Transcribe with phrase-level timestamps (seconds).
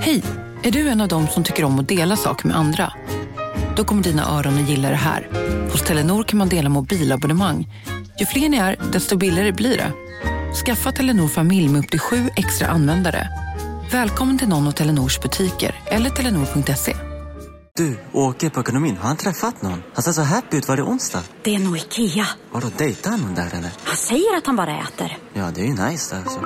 [0.00, 0.22] Hej!
[0.62, 2.92] Är du en av dem som tycker om att dela saker med andra?
[3.76, 5.28] Då kommer dina öron att gilla det här.
[5.72, 7.68] Hos Telenor kan man dela mobilabonnemang.
[8.20, 9.92] Ju fler ni är, desto billigare blir det.
[10.64, 13.28] Skaffa Telenor familj med upp till sju extra användare.
[13.92, 16.96] Välkommen till någon av Telenors butiker eller telenor.se.
[17.76, 18.96] Du, åker på ekonomin.
[18.96, 19.82] Har han träffat någon?
[19.94, 20.68] Han ser så happy ut.
[20.68, 21.22] Var det onsdag?
[21.42, 22.26] Det är nog Ikea.
[22.52, 23.70] Har du dejtat någon där eller?
[23.84, 25.18] Han säger att han bara äter.
[25.34, 26.40] Ja, det är ju nice där alltså.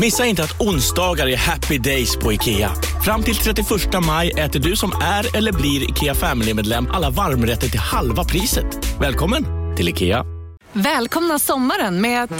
[0.00, 2.72] Missa inte att onsdagar är happy days på IKEA.
[3.04, 3.66] Fram till 31
[4.06, 8.66] maj äter du som är eller blir IKEA Family-medlem alla varmrätter till halva priset.
[9.00, 9.44] Välkommen
[9.76, 10.24] till IKEA.
[10.72, 12.30] Välkomna sommaren med att...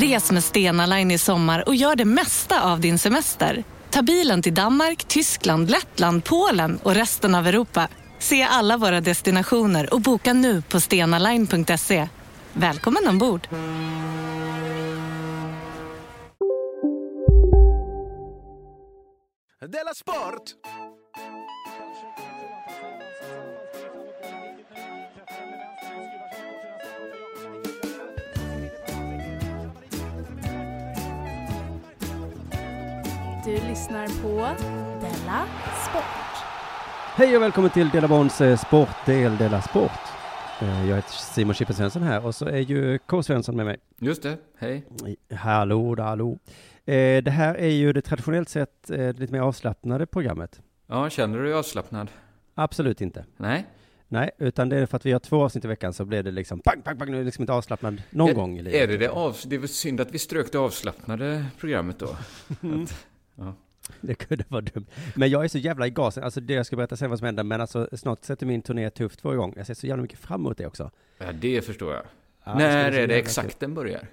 [0.00, 3.64] Res med Stena Line i sommar och gör det mesta av din semester.
[3.90, 7.88] Ta bilen till Danmark, Tyskland, Lettland, Polen och resten av Europa.
[8.18, 12.08] Se alla våra destinationer och boka nu på stenaline.se.
[12.52, 13.48] Välkommen ombord!
[19.68, 20.56] Della Sport!
[33.44, 34.36] Du lyssnar på
[35.00, 35.46] Della
[35.90, 36.44] Sport.
[37.14, 39.90] Hej och välkommen till Dela Bonds eh, sportdel Dela Sport.
[40.60, 43.22] Eh, Jag heter Simon Chippen Svensson här och så är ju K.
[43.22, 43.76] Svensson med mig.
[43.98, 44.84] Just det, hej.
[45.34, 46.38] Hallå, hallå.
[46.90, 50.60] Eh, Det här är ju det traditionellt sett eh, lite mer avslappnade programmet.
[50.86, 52.10] Ja, känner du dig avslappnad?
[52.54, 53.24] Absolut inte.
[53.36, 53.66] Nej?
[54.08, 56.30] Nej, utan det är för att vi har två avsnitt i veckan så blir det
[56.30, 58.82] liksom pang, pang, pang, nu är det liksom inte avslappnad någon är, gång i livet.
[58.82, 59.36] Är det det av...
[59.46, 62.06] Det är väl synd att vi strök det avslappnade programmet då.
[62.48, 63.54] Att, ja.
[64.00, 64.86] Det kunde vara dumt.
[65.14, 67.26] Men jag är så jävla i gasen, alltså det jag ska berätta sen vad som
[67.26, 69.54] händer, men alltså snart sätter min turné tufft två igång.
[69.56, 70.90] Jag ser så jävla mycket fram emot det också.
[71.18, 72.02] ja, det förstår jag.
[72.44, 74.06] Ja, När är det exakt den börjar?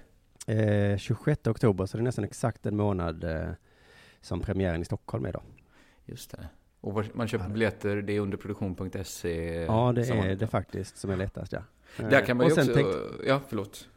[0.48, 3.48] Eh, 26 oktober, så det är nästan exakt en månad eh,
[4.20, 5.42] som premiären i Stockholm är då.
[6.04, 6.48] Just det.
[6.80, 9.64] Och man köper biljetter, det är underproduktion.se.
[9.64, 11.62] Ja, det är det faktiskt som är lättast, ja.
[11.96, 12.64] Där kan man ju också...
[12.64, 13.88] sen tänkte- Ja, förlåt.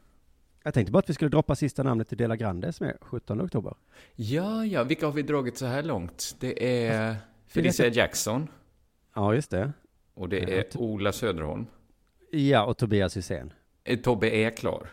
[0.64, 3.42] Jag tänkte bara att vi skulle droppa sista namnet till Dela Grande som är 17
[3.42, 3.74] oktober.
[4.16, 6.36] Ja, ja, vilka har vi dragit så här långt?
[6.40, 7.96] Det är vet Felicia jag.
[7.96, 8.48] Jackson
[9.16, 9.72] Ja, just det.
[10.14, 11.66] och det Ja, är Ola Söderholm.
[12.32, 13.54] Ja, och Tobias Hysén.
[13.84, 14.88] Eh, Tobbe är klar.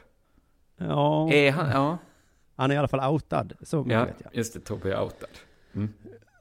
[0.79, 1.71] Ja, Är han?
[1.71, 1.99] Ja,
[2.57, 4.35] han är i alla fall outad, så mycket ja vet jag.
[4.37, 4.61] just det.
[4.61, 5.29] Tobbe är outad.
[5.75, 5.89] Mm.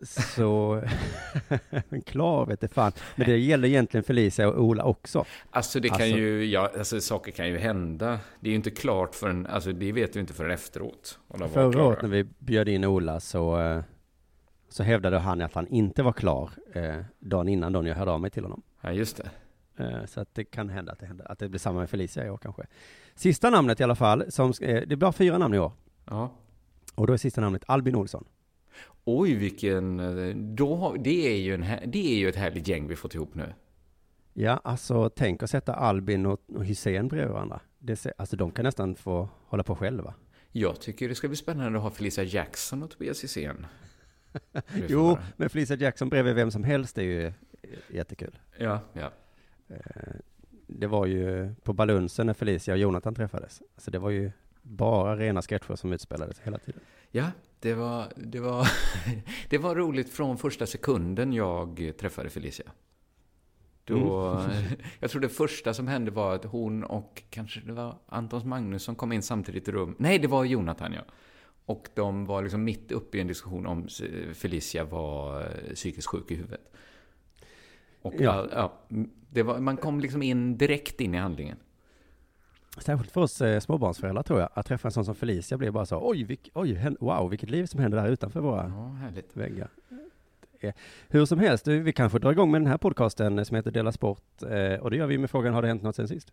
[0.02, 0.82] Så,
[1.90, 2.92] men klar vet det fan.
[3.16, 5.26] Men det gäller egentligen Felicia och Ola också.
[5.52, 8.20] Alltså det kan Alltså- ju, ja, alltså saker kan ju hända.
[8.40, 11.20] Det är ju inte klart förrän, alltså det vet vi inte förrän efteråt.
[11.54, 13.82] Förra året när vi bjöd in Ola så, eh,
[14.70, 18.12] så hävdade han att han inte var klar eh, dagen innan då när jag hörde
[18.12, 18.62] av mig till honom.
[18.82, 19.30] Ja, just det.
[19.84, 22.26] Eh, Så att det kan hända att det, händer, att det blir samma med Felicia
[22.26, 22.64] i år kanske.
[23.18, 25.72] Sista namnet i alla fall, som, eh, det blir bara fyra namn i år.
[26.06, 26.32] Ja.
[26.96, 28.26] Och då är sista namnet Albin Olsson.
[29.06, 32.96] Oj, vilken, eh, då det är ju en, det är ju ett härligt gäng vi
[32.96, 33.54] fått ihop nu.
[34.34, 37.60] Ja, alltså tänk att sätta Albin och, och Hussein bredvid varandra.
[37.80, 40.14] Det, alltså de kan nästan få hålla på själva.
[40.52, 43.66] Jag tycker det ska bli spännande att ha Felicia Jackson och Tobias Hysén.
[44.88, 47.34] Jo, men Felicia Jackson bredvid vem som helst är ju
[47.90, 48.40] jättekul.
[48.58, 49.12] Ja, ja.
[50.68, 53.62] Det var ju på Balunsen när Felicia och Jonathan träffades.
[53.76, 56.82] Alltså det var ju bara rena sketcher som utspelades hela tiden.
[57.12, 57.26] Ja,
[57.60, 58.68] det var, det var,
[59.50, 62.72] det var roligt från första sekunden jag träffade Felicia.
[63.84, 64.42] Då,
[65.00, 68.84] Jag tror det första som hände var att hon och kanske det var Antons Magnus
[68.84, 69.96] som kom in samtidigt i rum.
[70.00, 71.02] Nej, det var Jonathan, ja.
[71.66, 73.88] Och de var liksom mitt uppe i en diskussion om
[74.34, 76.74] Felicia var psykiskt sjuk i huvudet.
[78.02, 78.48] Och Ja.
[78.52, 78.74] ja.
[78.90, 78.98] Ja,
[79.30, 81.58] det var, man kom liksom in direkt in i handlingen.
[82.78, 85.86] Särskilt för oss eh, småbarnsföräldrar tror jag, att träffa en sån som Felicia blir bara
[85.86, 89.38] så, oj, vilk, oj, wow, vilket liv som händer där utanför våra Ja, härligt.
[89.38, 89.70] väggar.
[91.08, 93.92] Hur som helst, vi kanske drar igång med den här podcasten eh, som heter Dela
[93.92, 96.32] Sport, eh, och det gör vi med frågan, har det hänt något sen sist?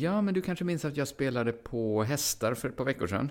[0.00, 3.30] Ja, men du kanske minns att jag spelade på hästar för ett par veckor sedan?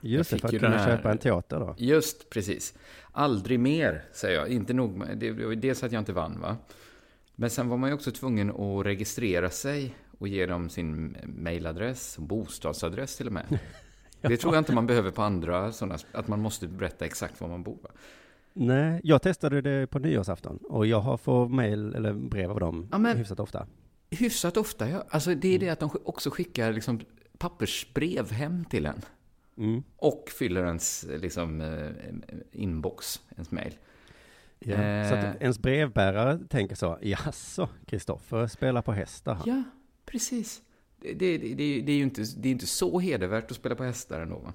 [0.00, 1.74] Just det, för att kunna här- köpa en teater då.
[1.78, 2.74] Just precis.
[3.12, 4.48] Aldrig mer, säger jag.
[4.48, 6.56] Inte nog med, det var dels att jag inte vann, va?
[7.36, 12.18] Men sen var man ju också tvungen att registrera sig och ge dem sin mailadress,
[12.18, 13.58] bostadsadress till och med.
[14.20, 17.48] Det tror jag inte man behöver på andra sådana, att man måste berätta exakt var
[17.48, 17.78] man bor.
[17.82, 17.90] Va?
[18.52, 22.88] Nej, jag testade det på nyårsafton och jag har fått mail eller brev av dem
[22.92, 23.66] Ja, men- hyfsat ofta.
[24.10, 25.04] Hyfsat ofta, ja.
[25.08, 27.00] Alltså det är det att de också skickar liksom
[27.38, 29.02] pappersbrev hem till en.
[29.58, 29.82] Mm.
[29.96, 31.90] Och fyller ens liksom, eh,
[32.52, 33.74] inbox, ens mail.
[34.66, 34.74] Ja.
[34.74, 35.08] Eh.
[35.08, 39.48] Så att ens brevbärare tänker så, jaså, Kristoffer spelar på hästar han.
[39.48, 39.62] Ja,
[40.06, 40.62] precis.
[40.96, 43.84] Det, det, det, det, är ju inte, det är inte så hedervärt att spela på
[43.84, 44.38] hästar ändå.
[44.38, 44.52] Va?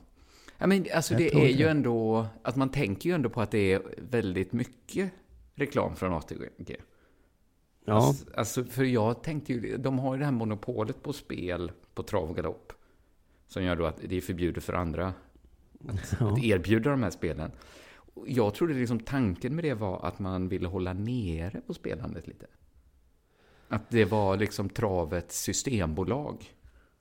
[0.58, 3.74] Ja, men alltså det är ju ändå, att man tänker ju ändå på att det
[3.74, 5.12] är väldigt mycket
[5.56, 6.42] reklam från ATG.
[7.86, 11.72] Ja, Alltså, alltså, för jag tänkte ju, de har ju det här monopolet på spel
[11.94, 12.74] på trav och galopp.
[13.48, 15.14] Som gör då att det är förbjudet för andra
[16.20, 16.32] ja.
[16.32, 17.52] att erbjuda de här spelen.
[18.28, 22.46] Jag trodde liksom tanken med det var att man ville hålla nere på spelandet lite.
[23.68, 26.54] Att det var liksom travets systembolag.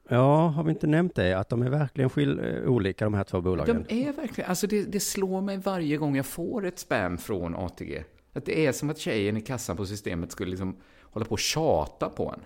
[0.08, 1.34] ja, har vi inte nämnt det?
[1.38, 3.84] Att de är verkligen skil- eh, olika de här två bolagen.
[3.88, 7.54] De är verkligen, alltså det, det slår mig varje gång jag får ett spam från
[7.56, 8.04] ATG.
[8.32, 11.38] Att det är som att tjejen i kassan på systemet skulle liksom hålla på och
[11.38, 12.40] tjata på en.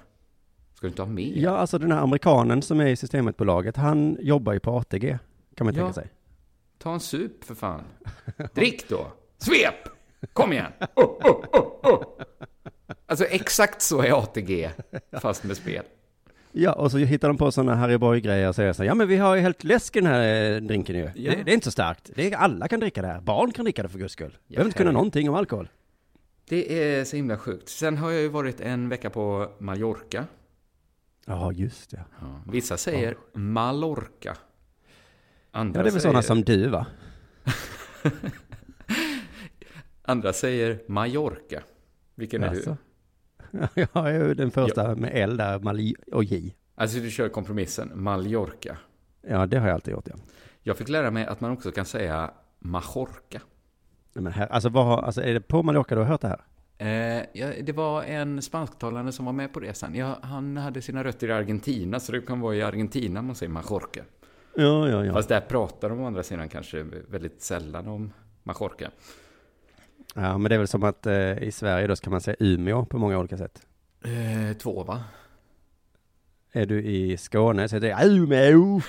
[0.75, 1.33] Ska du inte ha med?
[1.37, 5.19] Ja, alltså den här amerikanen som är i systemetbolaget, han jobbar ju på ATG,
[5.55, 5.81] kan man Ja.
[5.81, 6.09] tänka sig.
[6.79, 7.83] Ta en sup för fan.
[8.55, 9.13] Drick då.
[9.39, 9.89] Svep!
[10.33, 10.73] Kom igen!
[10.97, 12.05] Oh, oh, oh, oh.
[13.07, 14.71] Alltså exakt så är ATG,
[15.21, 15.85] fast med spel.
[16.53, 19.09] Ja, och så hittar de på sådana Harry Boy-grejer och säger så här, ja men
[19.09, 21.11] vi har ju helt läsk i den här eh, drinken ju.
[21.15, 21.31] Ja.
[21.31, 22.11] Det, det är inte så starkt.
[22.15, 23.21] Det är, alla kan dricka det här.
[23.21, 24.39] Barn kan dricka det för guds skull.
[24.47, 25.69] Ja, Behöver inte kunna någonting om alkohol.
[26.49, 27.69] Det är så himla sjukt.
[27.69, 30.27] Sen har jag ju varit en vecka på Mallorca.
[31.27, 32.05] Ja, just det.
[32.21, 32.41] Ja.
[32.47, 34.37] Vissa säger Mallorca.
[35.57, 36.87] Andra Ja, det är väl säger, sådana som du va?
[40.03, 41.63] Andra säger Mallorca.
[42.15, 42.77] Vilken är du?
[43.75, 46.57] Jag är den första med L där, Mali och J.
[46.75, 48.77] Alltså du kör kompromissen, Mallorca.
[49.29, 50.15] Ja, det har jag alltid gjort, ja.
[50.63, 53.41] Jag fick lära mig att man också kan säga Majorca.
[54.13, 56.41] Men här, alltså, vad alltså är det på Mallorca du har hört det här?
[56.79, 59.95] Eh, ja, det var en spansktalande som var med på resan.
[59.95, 63.53] Ja, han hade sina rötter i Argentina, så det kan vara i Argentina man säger
[63.53, 64.03] Majorca.
[64.57, 65.13] Ja, ja, ja.
[65.13, 68.13] Fast där pratar de å andra sidan kanske väldigt sällan om
[68.43, 68.91] Majorca.
[70.15, 72.85] Ja, men det är väl som att eh, i Sverige då ska man säga Umeå
[72.85, 73.63] på många olika sätt.
[74.05, 75.05] Eh, två, va?
[76.53, 78.81] Är du i Skåne så är det Umeå.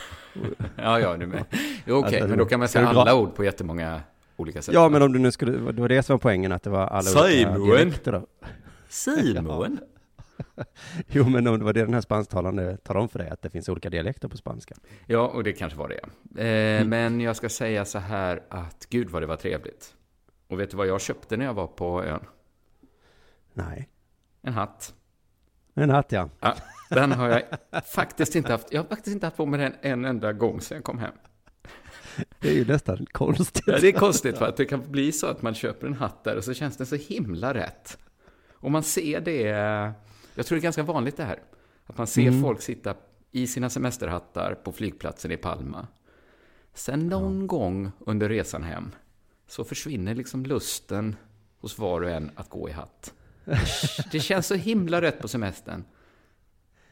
[0.76, 1.44] Ja, ja, du med.
[1.88, 4.02] Okej, Alltså, men då kan man säga du dra- alla ord på jättemånga
[4.38, 4.74] olika sätt.
[4.74, 6.88] Ja, men om du nu skulle, det var det som var poängen, att det var
[6.88, 8.26] alla Säg, olika dialekter då.
[8.90, 9.80] Simon?
[11.08, 13.50] Jo, men om det var det den här spansktalande talade om för dig, att det
[13.50, 14.76] finns olika dialekter på spanska.
[15.06, 16.44] Ja, och det kanske var det.
[16.44, 19.96] Eh, Men jag ska säga så här att gud vad det var trevligt.
[20.48, 22.26] Och vet du vad jag köpte när jag var på ön?
[23.54, 23.90] Nej.
[24.42, 24.94] En hatt.
[25.74, 26.30] En hatt, ja.
[26.40, 26.56] Ja,
[26.90, 27.42] den har jag
[27.86, 28.68] faktiskt inte haft.
[28.74, 31.14] Jag har faktiskt inte haft på mig den en enda gång sedan jag kom hem.
[32.40, 33.64] Det är ju nästan konstigt.
[33.68, 36.24] Ja, det är konstigt för att det kan bli så att man köper en hatt
[36.24, 37.98] där och så känns den så himla rätt.
[38.54, 39.92] Och man ser det,
[40.36, 41.40] jag tror det är ganska vanligt det här,
[41.86, 42.96] att man ser folk sitta
[43.32, 45.88] i sina semesterhattar på flygplatsen i Palma.
[46.74, 48.92] Sen någon gång under resan hem
[49.48, 51.16] så försvinner liksom lusten
[51.60, 53.14] hos var och en att gå i hatt.
[54.12, 55.84] Det känns så himla rätt på semestern.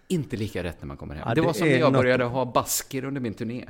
[0.07, 1.23] Inte lika rätt när man kommer hem.
[1.27, 3.65] Ja, det, det var som när är jag något- började ha basker under min turné.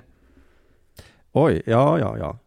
[1.32, 2.38] Oj, ja, ja, ja.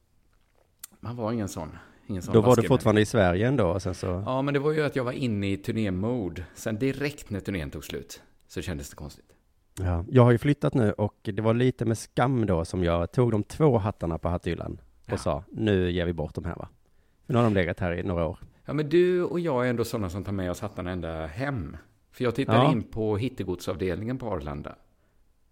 [1.00, 1.79] Man var ingen sån.
[2.06, 4.23] Ingen sån Då var du fortfarande i Sverige ändå, och sen så...
[4.26, 6.44] Ja, men det var ju att jag var inne i turnémode.
[6.55, 9.32] Sen direkt när turnén tog slut så kändes det konstigt.
[9.79, 13.12] Ja, jag har ju flyttat nu och det var lite med skam då som jag
[13.12, 15.17] tog de två hattarna på hatthyllan och Ja.
[15.19, 16.69] sa, nu ger vi bort de här va.
[17.26, 18.38] Nu har de legat här i några år.
[18.64, 21.76] Ja, men du och jag är ändå sådana som tar med oss hattarna ända hem.
[22.12, 22.73] För jag tittade Ja.
[22.73, 24.75] in på hittegodsavdelningen på Arlanda.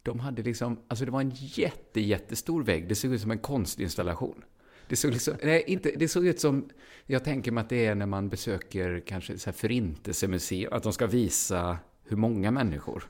[0.02, 2.88] De hade liksom, alltså det var en jätte, jättestor vägg.
[2.88, 4.42] Det såg ut som en konstinstallation.
[4.88, 6.68] Det såg, liksom, nej, inte, det såg ut som,
[7.06, 10.92] jag tänker mig att det är när man besöker kanske så här förintelsemuseum, att de
[10.92, 13.04] ska visa hur många människor.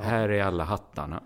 [0.00, 1.22] Här är alla hattarna.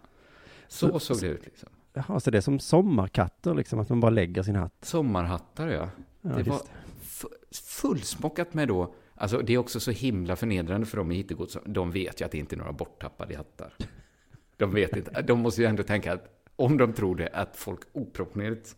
[0.69, 1.69] Så, Så- såg det ut liksom.
[1.93, 4.75] Jaha, så det är som sommarkatter liksom, att man bara lägger sin hatt.
[4.83, 5.89] Sommarhattar, ja.
[6.21, 6.61] Ja, det var
[7.53, 11.57] fullsmockat med då, alltså det är också så himla förnedrande för dem i hittegods.
[11.67, 13.73] De vet ju att det inte är några borttappade hattar.
[14.57, 16.25] De vet inte, de måste ju ändå tänka att
[16.57, 18.77] om de tror det, att folk oproportionerligt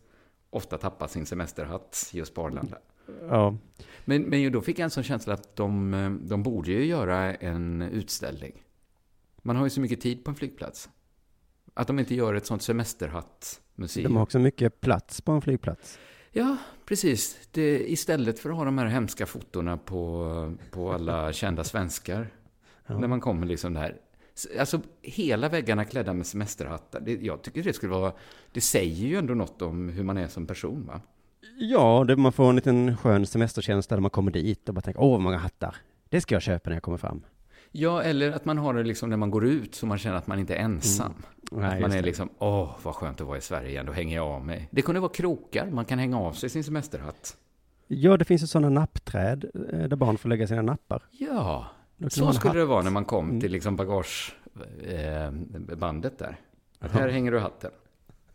[0.53, 2.77] ofta tappar sin semesterhatt just på Arlanda.
[3.29, 3.57] Ja,
[4.05, 7.35] Men, men då fick jag en sån känsla att de, eh, de borde ju göra
[7.35, 8.63] en utställning.
[9.41, 10.89] Man har ju så mycket tid på en flygplats.
[11.73, 14.03] Att de inte gör ett sånt semesterhattmuseum.
[14.03, 15.99] de har också mycket plats på en flygplats.
[16.31, 17.47] Ja, precis.
[17.51, 22.27] Det, istället för att ha de här hemska fotona på, på alla kända svenskar.
[22.87, 22.99] Ja.
[22.99, 23.97] När man kommer liksom där.
[24.59, 26.99] Alltså hela väggarna klädda med semesterhattar.
[26.99, 28.13] Det, jag tycker det skulle vara...
[28.51, 31.01] Det säger ju ändå något om hur man är som person, va?
[31.57, 35.01] Ja, det, man får en liten skön semesterkänsla när man kommer dit och bara tänker,
[35.01, 35.75] åh vad många hattar.
[36.09, 37.21] Det ska jag köpa när jag kommer fram.
[37.71, 40.27] Ja, eller att man har det liksom när man går ut så man känner att
[40.27, 41.13] man inte är ensam.
[41.51, 42.01] Nej, att man är det.
[42.01, 44.67] liksom, åh, vad skönt att vara i Sverige igen, då hänger jag av mig.
[44.71, 47.37] Det kunde vara krokar, man kan hänga av sig sin semesterhatt.
[47.87, 51.03] Ja, det finns ju sådana nappträd eh, där barn får lägga sina nappar.
[51.11, 51.67] Ja,
[52.01, 52.53] så skulle hatt.
[52.57, 53.41] det vara när man kom Mm.
[53.41, 56.35] till liksom bagagebandet där.
[56.79, 57.71] Att här hänger du hatten.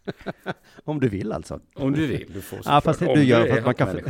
[0.84, 1.60] Om du vill alltså.
[1.74, 2.32] Om du vill.
[2.32, 2.84] Du får Ja, såklart.
[2.84, 3.96] fast det du gör för att man kan-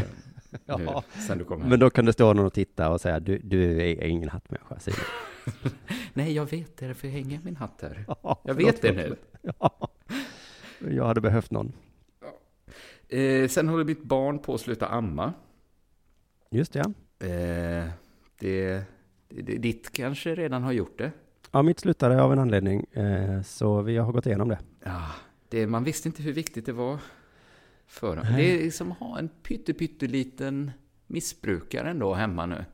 [0.67, 1.03] Ja.
[1.29, 1.45] Nu.
[1.57, 4.79] Men då kan det stå någon och titta och säga, du, du är ingen hattmänniska,
[4.81, 4.99] Simon.
[6.15, 8.05] Nej, jag vet, det är därför jag hänger min hatt här.
[8.23, 9.17] Ja, Jag vet det nu.
[9.43, 9.89] Ja.
[10.91, 11.73] Jag hade behövt någon.
[13.09, 15.33] Eh, sen håller mitt barn på att sluta amma.
[16.51, 16.85] Just det, ja.
[17.27, 17.89] Eh,
[18.39, 18.83] det,
[19.29, 21.13] ditt kanske redan har gjort det.
[21.51, 24.59] Ja, mitt slutade av en anledning, eh, så vi har gått igenom det.
[24.85, 25.07] Ja,
[25.49, 26.99] det, man visste inte hur viktigt det var
[27.87, 28.27] för dem.
[28.37, 30.71] Det är som att ha en pytte, pytteliten
[31.07, 32.65] missbrukare ändå hemma nu.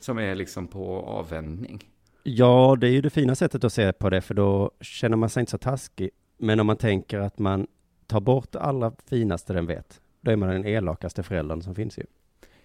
[0.00, 1.88] Som är liksom på avvändning.
[2.22, 5.28] Ja, det är ju det fina sättet att se på det, för då känner man
[5.28, 6.10] sig inte så taskig.
[6.38, 7.66] Men om man tänker att man
[8.06, 11.98] tar bort det allra finaste den vet, då är man den elakaste föräldern som finns
[11.98, 12.04] ju.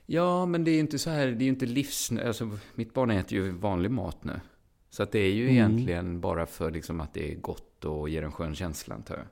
[0.06, 2.12] Ja, men det är ju inte så här, det är ju inte livs...
[2.26, 4.34] Alltså, mitt barn äter ju vanlig mat nu.
[4.90, 5.56] Så att det är ju Mm.
[5.56, 9.26] egentligen bara för liksom att det är gott och ger en skön känsla, antar jag.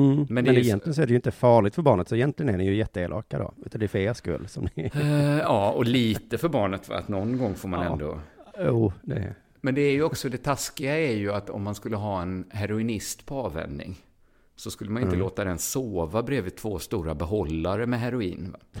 [0.00, 0.16] Mm.
[0.16, 2.08] Men Men, det är ju så- egentligen så är det ju inte farligt för barnet,
[2.08, 3.54] så egentligen är ni ju jätteelaka då.
[3.66, 4.90] Utan det är för er skull som ni...
[4.94, 6.96] Eh, ja, och lite för barnet, va?
[6.96, 7.92] att någon gång får man Ja.
[7.92, 8.20] ändå...
[8.60, 9.34] Jo, det är...
[9.60, 12.44] Men det är ju också, det taskiga är ju att om man skulle ha en
[12.50, 13.96] heroinist på avvändning
[14.56, 15.20] så skulle man inte Mm.
[15.24, 18.52] låta den sova bredvid två stora behållare med heroin.
[18.52, 18.80] Va?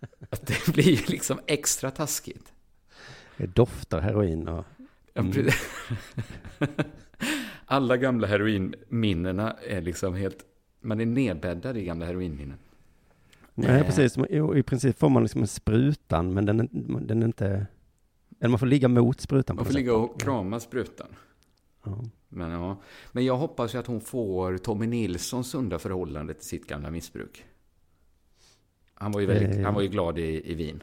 [0.30, 2.52] Att det blir ju liksom extra taskigt.
[3.36, 4.64] Det doftar heroin och...
[5.14, 5.48] Mm.
[7.64, 10.44] Alla gamla heroinminnena är liksom helt...
[10.80, 12.58] Man är nedbäddad i gamla heroinminnen.
[13.54, 14.18] Nej, precis.
[14.56, 17.66] I princip får man liksom en sprutan, men den, är- den är inte...
[18.40, 21.06] Eller man får ligga mot sprutan på Man får ligga och krama sprutan.
[21.84, 22.04] Ja.
[22.28, 22.80] Men, ja.
[23.12, 27.44] Men jag hoppas ju att hon får Tommy Nilssons sunda förhållande till sitt gamla missbruk.
[29.00, 29.64] Han var ju, väldigt, Eh.
[29.64, 30.82] han var ju glad i, i Wien.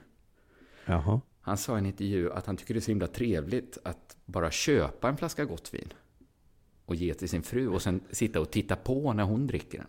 [0.85, 1.21] Jaha.
[1.41, 4.51] Han sa i en intervju att han tycker det är så himla trevligt att bara
[4.51, 5.93] köpa en flaska gott vin
[6.85, 9.87] och ge till sin fru och sen sitta och titta på när hon dricker den.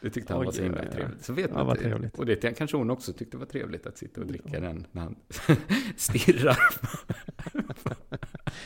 [0.00, 0.92] Det tyckte han Oj, var så himla ja, ja.
[0.92, 1.24] trevligt.
[1.24, 2.18] Så vet Ja, man trevligt.
[2.18, 5.16] Och det kanske hon också tyckte var trevligt att sitta och dricka den när han
[5.96, 6.58] stirrar.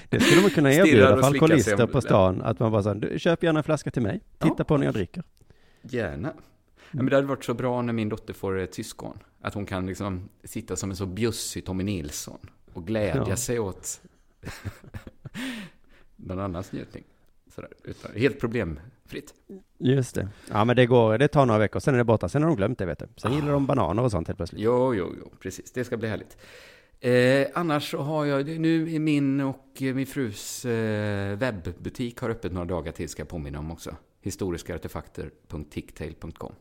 [0.08, 2.42] Det skulle man kunna erbjuda alkoholister på stan.
[2.42, 4.20] Att man bara du köp gärna en flaska till mig.
[4.38, 4.64] Titta Ja.
[4.64, 5.22] på när jag dricker.
[5.82, 6.32] Gärna.
[6.92, 9.18] Men det hade varit så bra när min dotter får ett syskon.
[9.40, 12.38] Att hon kan liksom sitta som en så bjussig Tommy Nilsson
[12.72, 13.37] och glädja Ja.
[13.37, 14.00] sig åt
[16.16, 17.04] någon annans njutning.
[17.54, 19.34] Sådär, utan, helt problemfritt.
[19.78, 20.28] Just det.
[20.50, 22.28] Ja, men det går, det tar några veckor, sen är det borta.
[22.28, 23.06] Sen har de glömt det, vet du.
[23.16, 23.34] Sen Ah.
[23.34, 24.61] gillar de bananer och sånt helt plötsligt.
[24.62, 25.72] Jo, jo, jo, precis.
[25.72, 26.37] Det ska bli härligt.
[27.00, 32.30] Eh, annars så har jag, nu i min och eh, min frus eh, webbutik har
[32.30, 33.96] öppet några dagar till, ska jag påminna om också.
[34.20, 36.56] Historiskaartefakter.ticktail.com eh,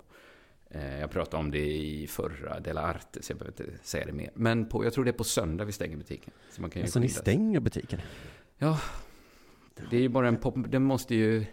[0.73, 4.29] Jag pratade om det i förra Dela Arte, så jag behöver inte säga det mer.
[4.33, 6.33] Men på, jag tror det är på söndag vi stänger butiken.
[6.51, 7.99] Så man kan ju Alltså ni stänger butiken?
[8.57, 8.79] Ja,
[9.89, 10.55] det är ju bara en pop...
[10.67, 11.45] Den måste ju...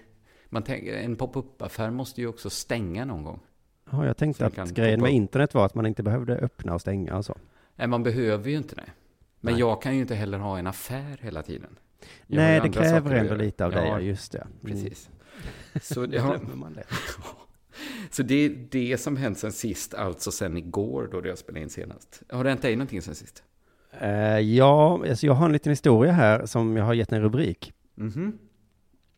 [0.48, 3.40] Man tänker, en pop-up-affär måste ju också stänga någon gång.
[3.90, 6.80] Ja, jag Så tänkte att grejen med internet var att man inte behövde öppna och
[6.80, 7.36] stänga och så.
[7.76, 8.90] Nej, man behöver ju inte det.
[9.40, 9.60] Men Nej.
[9.60, 11.78] jag kan ju inte heller ha en affär hela tiden.
[12.26, 14.38] Jag Nej, det kräver ändå lite av dig, Ja, just det.
[14.38, 14.56] Mm.
[14.62, 15.10] Precis.
[15.82, 16.84] Så, det har, glömmer man det.
[18.10, 21.70] så det är det som hänt sen sist, alltså sen igår då jag spelade in
[21.70, 22.22] senast.
[22.28, 23.42] Har det hänt dig någonting sen sist?
[24.00, 27.72] Eh, ja, alltså jag har en liten historia här som jag har gett en rubrik.
[27.94, 28.38] Mhm.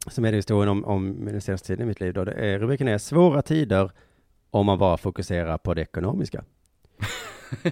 [0.07, 2.15] Som är historien om, om den senaste tiden i mitt liv.
[2.15, 2.25] Då.
[2.25, 3.91] Det är, rubriken är Svåra tider
[4.51, 6.45] om man bara fokuserar på det ekonomiska.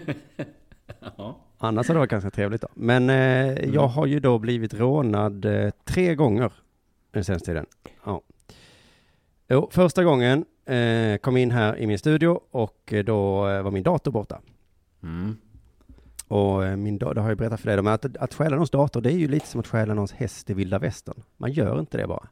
[1.17, 1.41] ja.
[1.59, 2.69] Annars har det varit ganska trevligt då.
[2.75, 6.53] Men eh, jag har ju då blivit rånad eh, tre gånger
[7.11, 7.67] den senaste tiden.
[8.05, 8.23] Ja.
[9.49, 10.45] Jo, första gången
[11.21, 14.41] kom in här i min studio och eh, då eh, var min dator borta.
[15.03, 15.37] Mm.
[16.29, 18.71] Och eh, min dator, det har jag berättat för dig, men att, att stjäla någons
[18.71, 21.23] dator, det är ju lite som att stjäla någons häst i vilda västern.
[21.37, 22.29] Man gör inte det bara.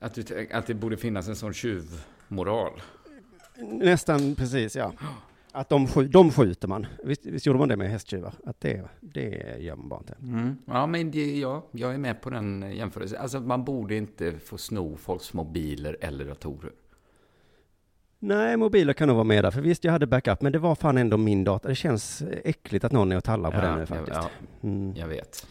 [0.00, 2.72] Att, du, att det borde finnas en sån tjuvmoral.
[3.58, 4.92] Nästan precis, ja.
[5.52, 6.86] Att de, de skjuter man.
[7.04, 8.34] Visst, visst gjorde man det med hästtjuvar?
[8.46, 10.14] Att det, det gör man bara inte.
[10.22, 10.56] Mm.
[10.64, 13.18] Ja, men det, ja, jag är med på den jämförelsen.
[13.20, 16.72] Alltså, man borde inte få sno folks mobiler eller datorer.
[18.22, 20.74] Nej, mobiler kan nog vara med där, för visst jag hade backup, men det var
[20.74, 21.68] fan ändå min dator.
[21.68, 24.16] Det känns äckligt att någon är och tallar på Ja, den nu faktiskt.
[24.16, 24.30] ja.
[24.68, 24.96] Mm.
[24.96, 25.46] Jag vet.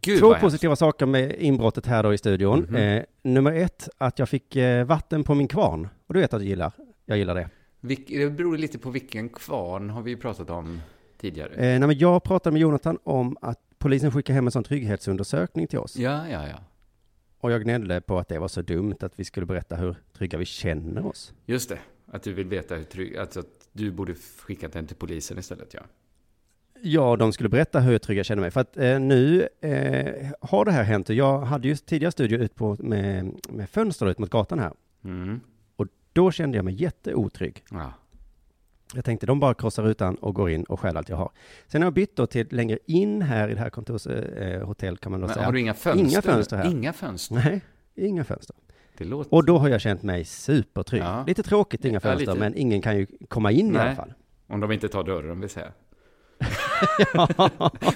[0.00, 0.44] Gud, Två vad hemskt.
[0.46, 2.58] positiva saker med inbrottet här då i studion.
[2.60, 2.76] Mhm.
[2.76, 5.88] Eh, nummer ett, att jag fick eh, vatten på min kvarn.
[6.06, 6.72] Och du vet att jag gillar,
[7.06, 7.48] jag gillar det.
[7.80, 10.80] Vilk, det beror lite på vilken kvarn har vi pratat om
[11.20, 11.52] tidigare.
[11.54, 15.66] Eh, nej, men jag pratade med Jonathan om att polisen skickar hem en sån trygghetsundersökning
[15.66, 15.96] till oss.
[15.96, 16.56] Ja, ja, ja.
[17.40, 20.38] Och jag gnällde på att det var så dumt att vi skulle berätta hur trygga
[20.38, 21.32] vi känner oss.
[21.46, 21.78] Just det.
[22.10, 23.16] Att du vill veta hur trygg...
[23.16, 25.80] Alltså att du borde skicka den till polisen istället, ja.
[26.82, 28.50] Ja, de skulle berätta hur trygg jag känner mig.
[28.50, 31.08] För att eh, nu eh, har det här hänt.
[31.08, 34.72] Och jag hade ju tidigare studio ut på, med, med fönster ut mot gatan här.
[35.04, 35.40] Mm.
[35.76, 37.64] Och då kände jag mig jätteotrygg.
[37.70, 37.92] Ja.
[38.94, 41.30] Jag tänkte de bara krossar rutan och går in och stjäl allt jag har.
[41.66, 45.12] Sen har jag bytt då till längre in här i det här kontorshotell eh, kan
[45.12, 45.46] man då Men säga.
[45.46, 46.08] har du inga fönster?
[46.10, 46.70] Inga fönster här.
[46.70, 47.34] Inga fönster?
[47.34, 47.60] Nej,
[47.94, 48.56] inga fönster.
[49.04, 49.34] Låter...
[49.34, 51.02] Och då har jag känt mig supertrygg.
[51.02, 51.24] Ja.
[51.26, 52.38] Lite tråkigt, inga Ja, fönster, lite.
[52.38, 53.80] men ingen kan ju komma in i Nej.
[53.82, 54.12] alla fall.
[54.46, 55.72] Om de inte tar dörren, vill säga.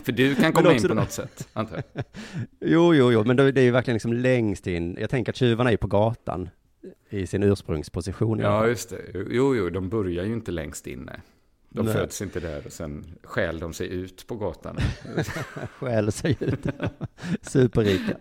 [0.04, 2.04] För du kan komma in på då- något sätt, antar jag.
[2.60, 4.96] Jo, jo, jo, men det är ju verkligen liksom längst in.
[5.00, 6.48] Jag tänker att tjuvarna är på gatan
[7.10, 8.40] i sin ursprungsposition.
[8.40, 9.00] i Ja, just det.
[9.30, 11.20] Jo, jo, de börjar ju inte längst inne.
[11.68, 11.94] De Nej.
[11.94, 14.76] föds inte där och sen stjäl de sig ut på gatan.
[15.78, 16.66] Stjäl sig ut.
[17.42, 18.16] Superrika.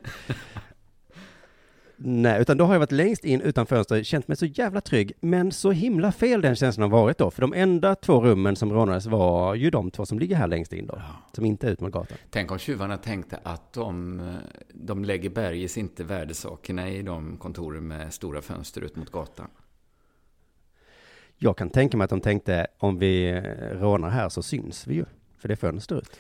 [2.03, 5.11] Nej, utan då har jag varit längst in utan fönster, känt mig så jävla trygg,
[5.19, 8.73] men så himla fel den känslan har varit då, för de enda två rummen som
[8.73, 11.01] rånades var ju de två som ligger här längst in då,
[11.33, 12.17] som inte är ut mot gatan.
[12.29, 14.21] Tänk om tjuvarna tänkte att de,
[14.73, 19.47] de lägger bergis inte värdesakerna i de kontoren med stora fönster ut mot gatan.
[21.37, 23.41] Jag kan tänka mig att de tänkte, om vi
[23.71, 25.05] rånar här så syns vi ju,
[25.37, 26.19] för det är fönster ut.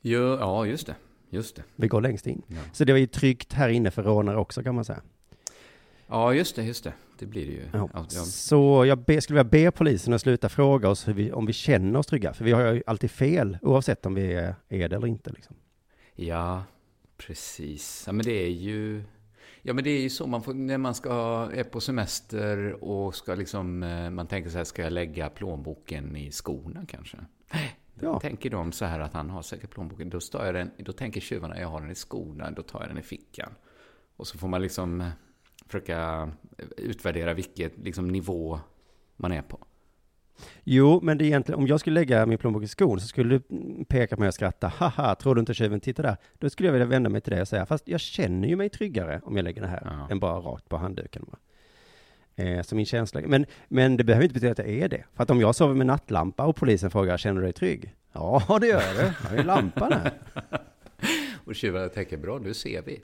[0.00, 0.94] Jo, ja, just det.
[1.30, 1.62] Just det.
[1.76, 2.42] Vi går längst in.
[2.46, 2.56] Ja.
[2.72, 5.00] Så det var ju tryggt här inne för rånare också kan man säga.
[6.06, 6.92] Ja, just det, just det.
[7.18, 7.64] Det blir det ju.
[7.72, 7.88] Ja.
[7.92, 8.08] Ja.
[8.24, 11.98] Så jag be, skulle vilja be polisen att sluta fråga oss vi, om vi känner
[11.98, 15.06] oss trygga, för vi har ju alltid fel, oavsett om vi är, är det eller
[15.06, 15.30] inte.
[15.30, 15.56] Liksom.
[16.14, 16.64] Ja,
[17.16, 18.04] precis.
[18.06, 19.02] Ja, men det är ju...
[19.62, 21.10] Ja, men det är ju så man får, när man ska,
[21.54, 26.16] är på semester och ska liksom, eh, man tänker så här, ska jag lägga plånboken
[26.16, 27.16] i skorna kanske?
[27.94, 28.20] Då Ja.
[28.20, 31.20] tänker de så här att han har säkert plånboken, då, står jag den, då tänker
[31.20, 33.52] tjuvarna, jag har den i skorna, då tar jag den i fickan.
[34.16, 35.08] Och så får man liksom eh,
[35.66, 36.30] försöka
[36.76, 38.60] utvärdera vilket liksom, nivå
[39.16, 39.58] man är på.
[40.64, 43.34] Jo, men det är egentligen, om jag skulle lägga min plånbok i skon så skulle
[43.38, 43.42] du
[43.84, 46.16] peka på mig och skratta, haha, tror du inte tjuven tittar där?
[46.38, 48.68] Då skulle jag vilja vända mig till dig och säga, fast jag känner ju mig
[48.68, 50.08] tryggare om jag lägger det här, Ja.
[50.10, 51.26] än bara rakt på handduken.
[51.32, 51.38] Va?
[52.44, 55.04] Eh, så min känsla, men, men det behöver inte betyda att jag är det.
[55.14, 57.94] För att om jag sover med nattlampa och polisen frågar, känner du dig trygg?
[58.12, 58.96] Ja, det gör jag.
[58.96, 60.12] Jag har ju lampan här.
[61.44, 63.02] Och tjuvarna tänker, bra, nu ser vi.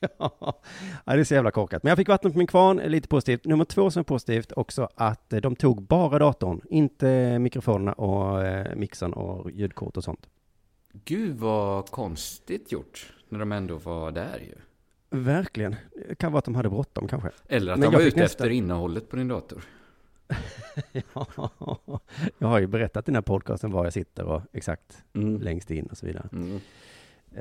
[0.18, 0.60] ja,
[1.04, 1.82] det är så jävla korkat.
[1.82, 3.44] Men jag fick vatten på min kvarn, lite positivt.
[3.44, 8.44] Nummer två som är positivt också att eh, de tog bara datorn, inte mikrofonerna och
[8.46, 10.26] eh, mixern och ljudkort och sånt.
[11.04, 14.54] Gud vad konstigt gjort, när de ändå var där ju.
[15.10, 15.76] Verkligen.
[16.08, 17.30] Det kan vara att de hade bråttom kanske.
[17.48, 19.64] Eller att Men de var ute nästan- efter innehållet på din dator.
[20.92, 21.80] Ja,
[22.38, 25.40] jag har ju berättat i den här podcasten var jag sitter och exakt Mm.
[25.40, 26.28] längst in och så vidare.
[26.32, 26.60] Mm.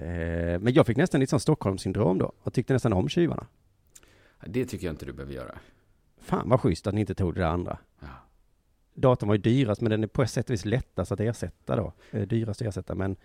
[0.01, 3.47] Eh, Men jag fick nästan lite sån Stockholmssyndrom då och tyckte nästan om tjuvarna.
[4.45, 5.57] Det tycker jag inte du behöver göra.
[6.21, 7.77] Fan vad schysst att ni inte tog det där andra.
[7.99, 8.07] Ja.
[8.93, 11.75] Datorn var ju dyrast, men den är på ett sätt och vis lättast att ersätta
[11.75, 11.93] då.
[12.12, 13.15] Eh, Dyrast att ersätta, men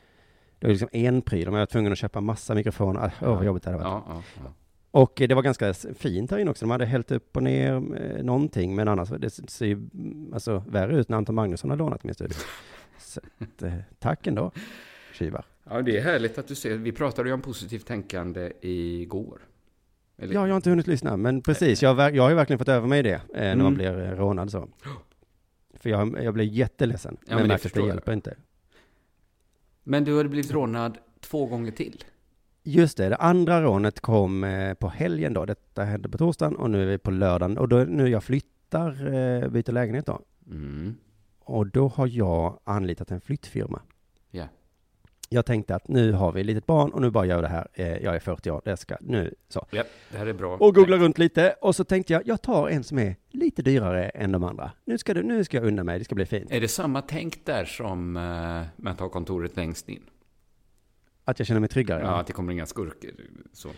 [0.58, 1.48] det var liksom en pryl.
[1.48, 4.02] Om jag var tvungen att köpa massa mikrofoner, ah, åh vad jobbigt det hade varit.
[4.08, 4.52] Ja, ja.
[4.90, 6.64] Och eh, det var ganska fint här inne också.
[6.64, 10.64] De hade hällt upp och ner eh, någonting, men annars, det ser ju mm, alltså,
[10.68, 12.36] värre ut när Anton Magnusson har lånat min studio.
[12.98, 13.20] Så
[13.98, 14.52] tack ändå,
[15.12, 15.44] tjuvar.
[15.64, 16.76] ja, det är härligt att du ser.
[16.76, 19.40] Vi pratade ju om positivt tänkande igår.
[20.18, 22.58] Eller, Ja, jag har inte hunnit lyssna, men precis, jag, har jag har ju verkligen
[22.58, 23.74] fått över mig det, eh, när man Mm.
[23.74, 24.68] blir eh, rånad så.
[25.74, 27.88] För jag, jag blir jätteledsen, Ja, men, men det märker att det förstår jag.
[27.94, 28.34] hjälper inte.
[29.82, 32.04] Men du hade blivit rånad två gånger till.
[32.62, 35.44] Just det, det andra rånet kom eh, på helgen då.
[35.44, 37.58] Detta hände på torsdagen och nu är vi på lördagen.
[37.58, 40.20] Och då, nu jag flyttar, byter lägenhet då.
[40.50, 40.94] Mm.
[41.40, 43.82] Och då har jag anlitat en flyttfirma.
[44.30, 44.44] Ja.
[45.32, 47.68] Jag tänkte att nu har vi ett litet barn och nu bara gör det här.
[47.72, 49.66] Eh, jag är 40 år, det ska nu så.
[49.70, 50.56] ja, det här är bra.
[50.56, 54.08] Och googla runt lite och så tänkte jag, jag tar en som är lite dyrare
[54.08, 54.70] än de andra.
[54.84, 56.52] Nu ska, det, nu ska jag unna mig, det ska bli fint.
[56.52, 58.22] Är det samma tänk där som eh,
[58.76, 60.02] med att ha kontoret längst in?
[61.24, 62.00] Att jag känner mig tryggare.
[62.00, 63.10] Ja, att det kommer inga skurkar.
[63.52, 63.68] Så.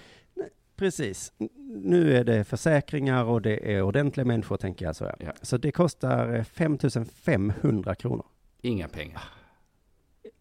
[0.77, 1.33] Precis.
[1.67, 5.11] Nu är det försäkringar och det är ordentliga människor tänker jag så.
[5.19, 5.33] Ja.
[5.43, 6.79] Så det kostar eh, 5
[7.25, 8.27] 500 kronor.
[8.61, 9.23] Inga pengar.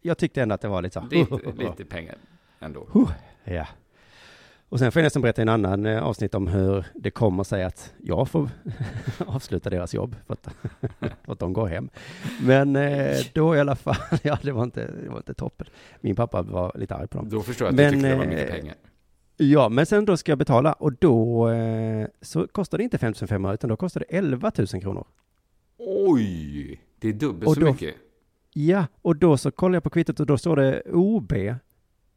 [0.05, 1.07] Jag tyckte ändå att det var lite så.
[1.11, 2.15] Lite, lite pengar
[2.59, 2.87] ändå.
[3.43, 3.67] Ja.
[4.69, 7.63] Och sen får jag nästan berätta en annan eh, avsnitt om hur det kommer sig
[7.63, 8.49] att jag får
[9.27, 10.47] avsluta deras jobb för att,
[11.25, 11.89] för att de går hem.
[12.41, 15.67] Men eh, då i alla fall, ja det var, inte, det var inte toppen.
[16.01, 17.29] Min pappa var lite arg på dem.
[17.29, 18.75] Då förstår jag att Men, du tyckte det var mycket eh, pengar.
[19.37, 23.13] Ja, men sen då ska jag betala och då eh, så kostar det inte 5
[23.13, 25.05] 500 utan då kostar det 11 000 kronor.
[25.77, 26.81] Oj!
[26.99, 27.95] Det är dubbelt Och så då- mycket.
[28.53, 31.33] Ja, och då så kollar jag på kvittot och då står det OB.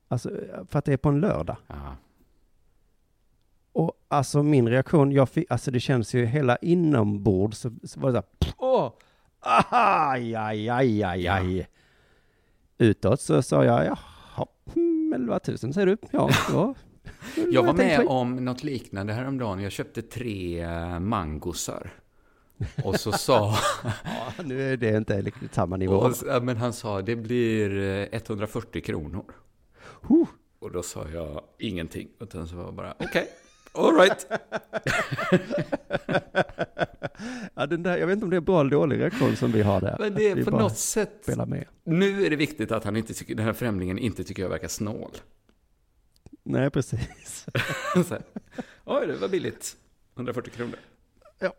[0.09, 0.31] Alltså,
[0.68, 1.57] för att det är på en lördag.
[1.66, 1.96] Ja.
[3.72, 8.12] Och alltså min reaktion, jag fick, alltså det känns ju hela inombords så, så var
[8.12, 8.92] det så här, åh,
[9.40, 11.68] aj, aj, aj, aj, aj.
[12.79, 15.96] Utåt så sa jag, jaha, hmm, 11 000 säger du?
[16.11, 16.75] Ja, då.
[17.53, 19.61] Jag var med om något liknande häromdagen.
[19.61, 21.90] Jag köpte tre eh, mangosar.
[22.85, 23.55] Och så sa...
[24.05, 25.97] Ja, nu är det inte riktigt samma nivå.
[25.97, 29.25] och, men han sa det blir eh, 140 kronor.
[30.03, 30.27] Huh.
[30.59, 32.09] Och då sa jag ingenting.
[32.21, 33.29] Utan så var jag bara, okej,
[33.73, 34.27] all right.
[37.55, 39.62] Ja, den där, jag vet inte om det är bra eller dålig reaktion som vi
[39.62, 39.97] har där.
[39.99, 41.29] Men det är på något sätt...
[41.85, 44.69] Nu är det viktigt att han inte tycker, den här främlingen inte tycker jag verkar
[44.69, 45.11] snål.
[46.42, 47.47] Nej, precis.
[48.85, 49.77] Oj, det var billigt.
[50.16, 50.79] 140 kronor.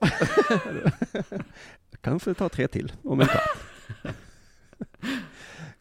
[2.01, 3.57] Kanske ta tre till om en kvart.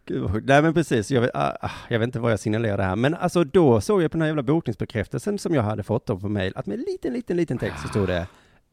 [0.05, 0.47] Gud vad sjukt.
[0.47, 3.15] Nej men precis, jag vet, ah, ah, jag vet inte vad jag signalerade här, men
[3.15, 6.29] alltså då såg jag på den här jävla bokningsbekräftelsen som jag hade fått då på
[6.29, 8.27] mail, att med en liten, liten, liten text så stod det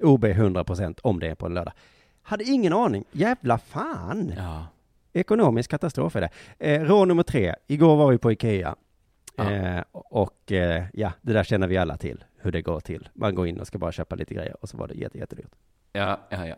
[0.04, 1.74] OB 100% om det är på en lördag.
[2.22, 4.34] Hade ingen aning, jävla fan!
[4.38, 4.68] Ja.
[5.14, 6.30] Ekonomisk katastrof är det.
[6.60, 8.76] Eh, råd nummer tre, igår var vi på Ikea.
[9.36, 9.52] Ja.
[9.52, 13.10] Eh, och eh, ja, det där känner vi alla till, hur det går till.
[13.14, 15.52] Man går in och ska bara köpa lite grejer och så var det jätte, jättedyrt.
[15.94, 16.56] Ja, ja, ja.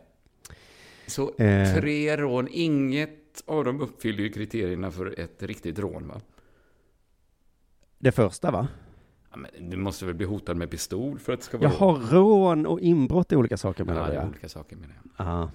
[1.06, 1.74] Så Eh.
[1.74, 6.20] tre rån, inget av dem uppfyller ju kriterierna för ett riktigt rån, va?
[7.98, 8.68] Det första va?
[9.30, 11.78] Ja, men du måste väl bli hotad med pistol för att det ska Jag vara
[11.78, 14.12] har rån och inbrott i olika saker menar Ja, du?
[14.12, 15.26] det är Ja, olika saker menar jag.
[15.26, 15.50] Ja.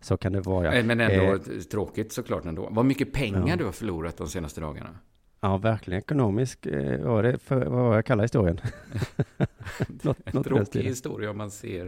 [0.00, 0.72] så kan det vara ja.
[0.72, 1.38] Eh, Men ändå Eh,
[1.70, 2.68] tråkigt såklart ändå.
[2.70, 3.56] Vad mycket pengar Ja.
[3.56, 4.98] du har förlorat de senaste dagarna.
[5.40, 8.60] Ja, verkligen ekonomisk, eh, vad var det för, vad var jag kallar historien?
[9.88, 11.84] något, något i den Tråkig historia om man ser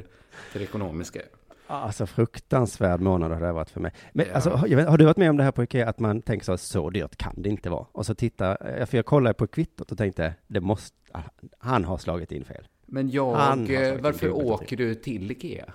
[0.52, 1.20] till det ekonomiska.
[1.66, 3.92] Alltså fruktansvärd månad har det varit för mig.
[4.12, 4.34] Men Ja.
[4.34, 6.56] alltså, vet, har du varit med om det här på Ikea, att man tänker så,
[6.56, 7.86] så dyrt kan det inte vara?
[7.92, 11.20] Och så tittar, eh, för jag kollade på kvittot och tänkte, det måste, ah,
[11.58, 12.64] han har slagit in fel.
[12.86, 15.72] Men jag, eh, en varför åker du till Ikea?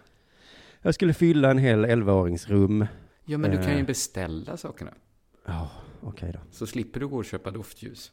[0.82, 2.86] Jag skulle fylla en hel 11-åringsrum.
[3.26, 4.92] Ja, men du kan ju beställa sakerna.
[5.46, 5.70] Ja,
[6.08, 6.40] okej då.
[6.52, 8.12] Så slipper du gå och köpa doftljus.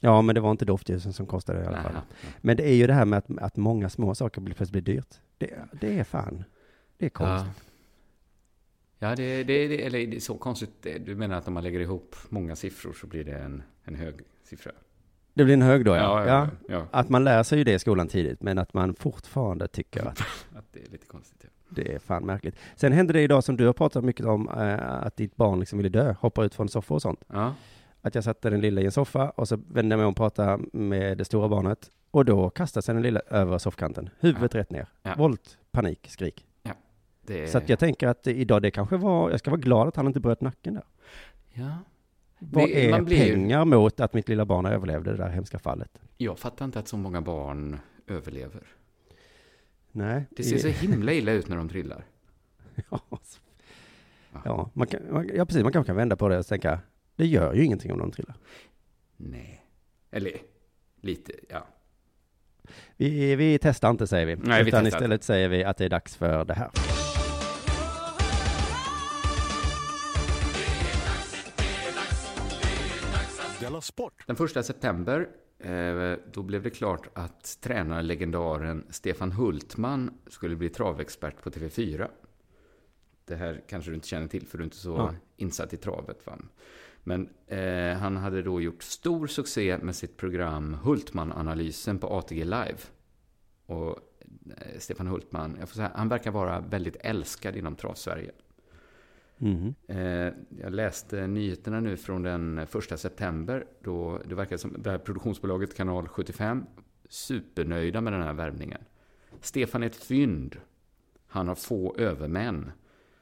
[0.00, 1.96] Ja, men det var inte doftljusen som kostade i alla fall.
[2.40, 4.94] Men det är ju det här med att, att många små saker blir, plötsligt blir
[4.94, 5.14] dyrt.
[5.38, 6.44] Det, det är fan,
[6.96, 7.64] det är Ja, konstigt.
[8.98, 10.86] ja det, det, det, eller det är så konstigt.
[11.00, 14.14] Du menar att om man lägger ihop många siffror så blir det en, en hög
[14.44, 14.72] siffra?
[15.34, 15.96] Det blir en hög då, ja.
[15.96, 16.48] Ja, ja.
[16.68, 16.86] ja, ja.
[16.90, 20.18] Att man lär sig ju det i skolan tidigt, men att man fortfarande tycker att
[20.54, 21.40] Att det är lite konstigt.
[21.42, 21.48] Ja.
[21.70, 22.56] Det är fan märkligt.
[22.76, 25.76] Sen hände det idag som du har pratat mycket om, eh, att ditt barn liksom
[25.78, 27.24] ville dö, hoppa ut från soffor och sånt.
[27.28, 27.54] Ja.
[28.02, 30.16] Att jag satte den lilla i en soffa och så vände jag mig om och
[30.16, 34.70] pratade med det stora barnet och då kastade sig den lilla över soffkanten, huvudet rätt
[34.70, 34.86] ner.
[35.02, 35.14] Ja.
[35.18, 36.44] Volt, panik, skrik.
[37.26, 39.96] Det, Så att jag tänker att idag, det kanske var, jag ska vara glad att
[39.96, 40.84] han inte bröt nacken där.
[41.52, 41.70] ja.
[42.40, 45.98] Vad Det- är blir- pengar mot att mitt lilla barn överlevde det där hemska fallet?
[46.16, 48.62] Jag fattar inte att så många barn överlever.
[49.98, 50.26] Nej.
[50.30, 52.04] Det ser så himla illa ut när de trillar.
[54.44, 55.62] ja, man kan, man, ja, precis.
[55.62, 56.80] Man kanske kan vända på det och tänka,
[57.16, 58.36] det gör ju ingenting om de trillar.
[59.16, 59.64] Nej.
[60.10, 60.32] Eller,
[61.00, 61.66] lite, ja.
[62.96, 64.36] Vi, vi testar inte säger vi.
[64.36, 66.70] Nej, vi Utan testar istället säger vi att det är dags för det här.
[74.26, 75.28] Den första september,
[76.32, 82.08] då blev det klart att tränarlegendaren Stefan Hultman skulle bli travexpert på TV4.
[83.24, 85.14] Det här kanske du inte känner till, för du är inte så Ja.
[85.36, 86.26] insatt i travet.
[86.26, 86.38] Va?
[87.04, 92.78] Men eh, han hade då gjort stor succé med sitt program Hultman-analysen på ATG Live.
[93.66, 93.88] Och
[94.56, 98.30] eh, Stefan Hultman, jag får säga, han verkar vara väldigt älskad inom trav-Sverige.
[99.86, 103.66] Eh, jag läste nyheterna nu från den första september.
[103.82, 106.64] Då det verkar som det här produktionsbolaget Kanal 75
[107.08, 108.80] supernöjda med den här värvningen.
[109.40, 110.56] Stefan är ett fynd.
[111.26, 112.72] Han har få övermän.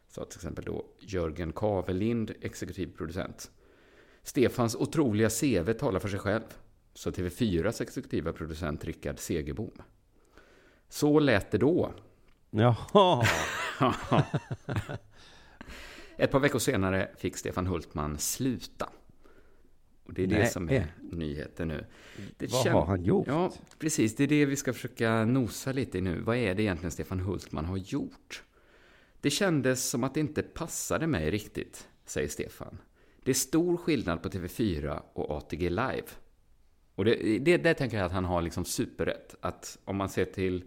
[0.08, 3.50] Sa till exempel då Jörgen Kavelind, exekutiv producent.
[4.22, 6.42] Stefans otroliga CV talar för sig själv.
[6.94, 9.82] Så TV4s exekutiva producent Rickard Segerbom.
[10.88, 11.92] Så lät det då.
[12.50, 13.26] Jaha.
[16.16, 18.88] Ett par veckor senare fick Stefan Hultman sluta.
[20.04, 20.50] Och det är det Nej.
[20.50, 21.84] som är nyheten nu.
[22.36, 23.26] Det Vad har han gjort?
[23.26, 24.16] Ja, precis.
[24.16, 26.20] Det är det vi ska försöka nosa lite i nu.
[26.20, 28.42] Vad är det egentligen Stefan Hultman har gjort?
[29.20, 32.78] Det kändes som att det inte passade mig riktigt, säger Stefan.
[33.22, 36.06] Det är stor skillnad på TV4 och ATG Live.
[36.94, 39.34] Och det, det, där tänker jag att han har liksom superrätt.
[39.40, 40.64] Att om man ser till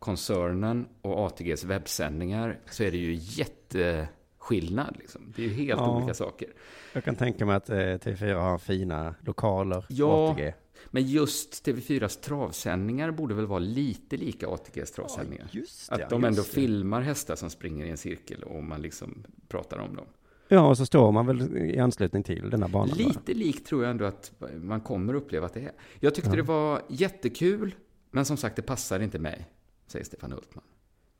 [0.00, 4.96] TV4-koncernen och ATGs webbsändningar så är det ju jätteskillnad.
[4.98, 5.32] Liksom.
[5.36, 5.96] Det är ju helt Ja.
[5.96, 6.48] olika saker.
[6.92, 10.30] Jag kan tänka mig att eh, TV4 har fina lokaler, Ja.
[10.30, 10.54] ATG.
[10.90, 15.48] Men just TV4s travsändningar borde väl vara lite lika ATGs travsändningar?
[15.52, 16.48] Just Att ja, de ändå det.
[16.48, 20.06] filmar hästar som springer i en cirkel och man liksom pratar om dem.
[20.48, 22.96] Ja, och så står man väl i anslutning till den här banan.
[22.96, 25.72] Lite likt tror jag ändå att man kommer uppleva att det är.
[26.00, 26.36] Jag tyckte Ja.
[26.36, 27.74] det var jättekul,
[28.10, 29.46] men som sagt, det passar inte mig,
[29.90, 30.64] säger Stefan Hultman.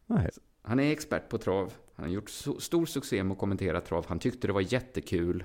[0.07, 0.31] Nej.
[0.63, 1.73] Han är expert på trav.
[1.95, 4.07] Han har gjort so- stor succé med att kommentera trav.
[4.09, 5.45] Han tyckte det var jättekul,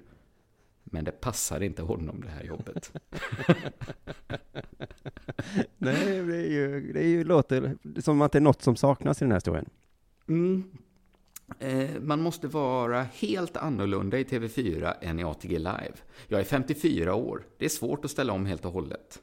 [0.84, 2.92] men det passar inte honom det här jobbet.
[5.78, 9.22] Nej, det är ju, det är ju låter som att det är något som saknas
[9.22, 9.70] i den här historien.
[10.28, 10.64] Mm.
[11.60, 15.94] Eh, man måste vara helt annorlunda i TV4 än i ATG Live.
[16.28, 17.44] Jag är 54 år.
[17.58, 19.22] Det är svårt att ställa om helt och hållet.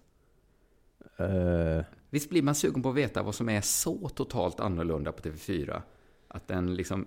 [1.16, 5.23] Eh, Visst blir man sugen på att veta vad som är så totalt annorlunda på
[5.23, 5.83] TV4?
[6.29, 7.07] Att en, liksom,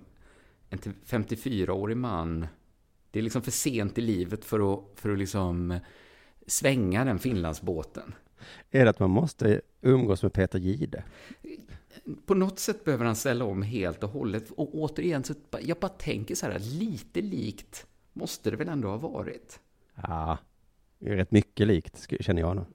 [0.69, 2.47] en 54-årig man,
[3.11, 5.79] det är liksom för sent i livet för att, för att liksom
[6.47, 8.13] svänga den Finlandsbåten.
[8.71, 11.03] är det att man måste umgås med Peter Gide?
[12.25, 14.51] På något sätt behöver han ställa om helt och hållet.
[14.51, 18.97] Och återigen, så jag bara tänker så här, lite likt måste det väl ändå ha
[18.97, 19.59] varit?
[19.95, 20.37] Ja,
[20.99, 22.65] rätt mycket likt, känner jag nog.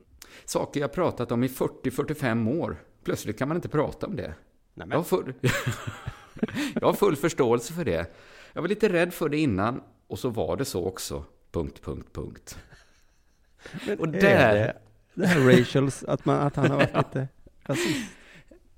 [0.44, 2.76] Saker jag pratat om i 40-45 år.
[3.04, 4.34] Plötsligt kan man inte prata om det.
[4.74, 5.32] Jag har, full...
[6.74, 8.14] jag har full förståelse för det.
[8.52, 11.24] Jag var lite rädd för det innan, och så var det så också.
[11.52, 12.58] Punkt, punkt, punkt.
[13.98, 14.76] och Är där, det,
[15.14, 17.28] det här racials, att, man, att han har varit lite
[17.62, 18.10] rasist?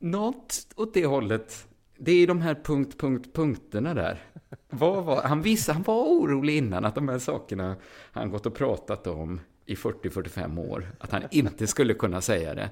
[0.00, 1.66] något åt det hållet.
[1.98, 4.22] Det är de här punkt, punkt, punkterna där.
[4.70, 7.76] Vad var, han, visste, han var orolig innan att de här sakerna
[8.12, 12.70] han gått och pratat om i 40-45 år, att han inte skulle kunna säga det.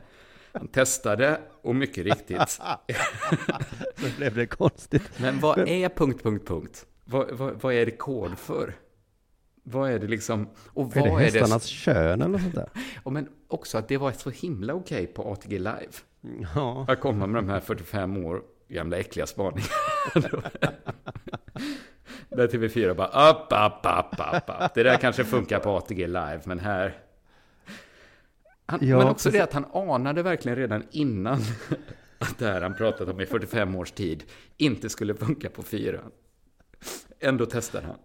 [0.53, 2.41] Han testade och mycket riktigt.
[3.97, 5.11] Så blev det konstigt.
[5.21, 6.87] Men vad är punkt, punkt, punkt?
[7.05, 8.75] Vad, vad, vad är det kod för?
[9.63, 10.49] Vad är det liksom?
[10.67, 11.39] Och Är det vad är det?
[11.39, 12.69] hästarnas kön eller sånt där?
[13.05, 15.93] Ja, men också att det var så himla okej på ATG Live.
[16.55, 16.87] Ja.
[16.89, 19.71] Att komma med de här 45 år gamla äckliga spaningarna.
[22.31, 24.75] Där TV4 bara upp, upp, upp, upp, upp.
[24.75, 26.97] Det där kanske funkar på ATG Live, men här...
[28.67, 29.41] Han, Ja, men också precis.
[29.41, 31.41] det att han anade verkligen redan innan
[32.19, 34.25] att det här han pratat om i 45 års tid
[34.57, 36.11] inte skulle funka på fyran.
[37.21, 37.97] Ändå testar han.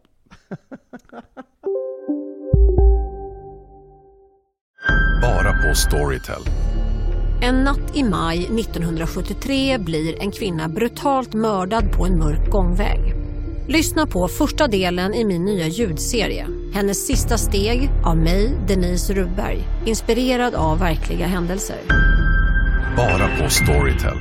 [5.21, 6.41] Bara på Storytel.
[7.41, 13.22] En natt i maj 1973 blir en kvinna brutalt mördad på en mörk gångväg.
[13.67, 16.47] Lyssna på första delen i min nya ljudserie.
[16.73, 19.63] Hennes sista steg av mig, Denise Rubberg.
[19.85, 21.77] Inspirerad av verkliga händelser.
[22.97, 24.17] Bara på Storytel.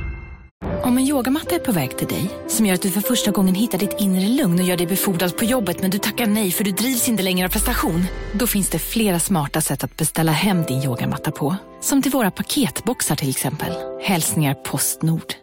[0.83, 3.55] Om en yogamatta är på väg till dig, som gör att du för första gången
[3.55, 6.63] hittar ditt inre lugn och gör dig befordrad på jobbet men du tackar nej för
[6.63, 8.05] du drivs inte längre av prestation.
[8.33, 11.55] Då finns det flera smarta sätt att beställa hem din yogamatta på.
[11.81, 13.73] Som till våra paketboxar till exempel.
[14.01, 15.42] Hälsningar Postnord.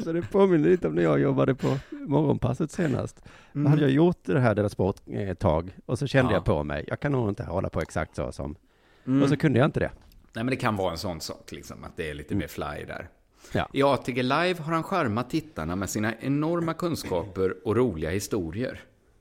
[0.06, 3.22] Alltså det påminner lite om när jag jobbade på morgonpasset senast.
[3.52, 6.36] Då hade jag gjort det här Della Sport eh, ett tag och så kände Ja.
[6.36, 8.56] jag på mig, jag kan nog inte hålla på exakt så som...
[9.06, 9.22] Mm.
[9.22, 9.90] Och så kunde jag inte det.
[10.32, 12.84] Nej, men det kan vara en sån sak, liksom, att det är lite mer fly
[12.86, 13.08] där.
[13.52, 13.68] Ja.
[13.72, 18.80] I ATG Live har han charmat tittarna med sina enorma kunskaper och roliga historier.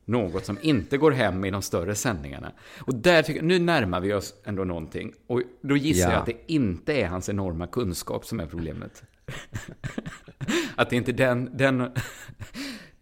[0.10, 2.52] Något som inte går hem i de större sändningarna.
[2.80, 5.14] Och där tycker jag, nu närmar vi oss ändå någonting.
[5.28, 6.12] Och då gissar Ja.
[6.14, 9.04] jag att det inte är hans enorma kunskap som är problemet.
[10.76, 11.92] att det inte den, den,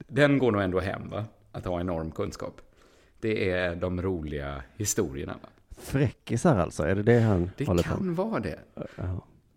[0.07, 1.25] den går nog ändå hem, va?
[1.51, 2.61] Att ha enorm kunskap.
[3.19, 5.49] Det är de roliga historierna, va?
[5.79, 8.15] Fräckisar alltså, är det det han Det håller på kan med?
[8.15, 8.59] vara det.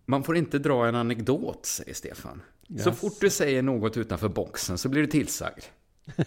[0.05, 2.41] Man får inte dra en anekdot, säger Stefan.
[2.79, 2.99] Så Yes.
[2.99, 5.63] fort du säger något utanför boxen så blir du tillsagd.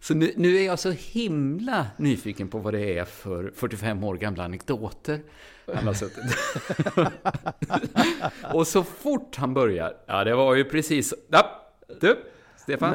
[0.00, 4.14] så nu, nu är jag så himla nyfiken på vad det är för 45 år
[4.16, 5.20] gamla anekdoter
[5.74, 6.24] han har suttit.
[8.54, 11.62] Och så fort han börjar, ja det var ju precis, ja,
[12.00, 12.16] du,
[12.56, 12.94] Stefan.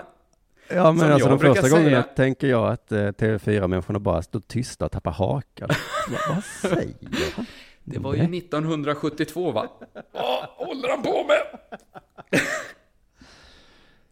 [0.69, 4.21] Ja, men Som alltså de första brukar gångerna säga- tänker jag att eh, TV4-människorna bara
[4.21, 5.69] står tysta och tappar hakan.
[6.09, 7.45] vad, vad säger han?
[7.83, 9.67] Det var ju 1972 va?
[10.11, 11.41] Vad håller han på med?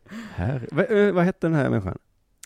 [0.09, 1.97] Här, vad, eh, vad hette den här människan?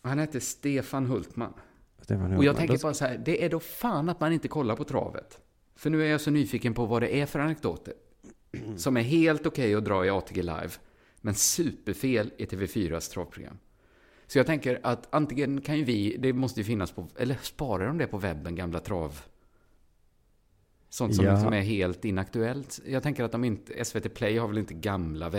[0.04, 1.54] Han hette Stefan Hultman.
[2.02, 2.56] Stefan Och jag Hultman.
[2.56, 5.41] tänker bara så här, det är då fan att man inte kollar på travet.
[5.76, 7.93] För nu är jag så nyfiken på vad det är för anekdoter.
[8.78, 10.69] Som är helt okej att dra i ATG Live,
[11.22, 13.58] men superfel i TV4s travprogram.
[14.28, 17.88] Så jag tänker att antingen kan ju vi, det måste ju finnas på, eller sparar
[17.88, 19.19] de det på webben, gamla trav?
[20.89, 21.32] Sånt som Ja.
[21.34, 22.80] liksom är helt inaktuellt.
[22.86, 25.30] Jag tänker att de inte, SVT Play har väl inte gamla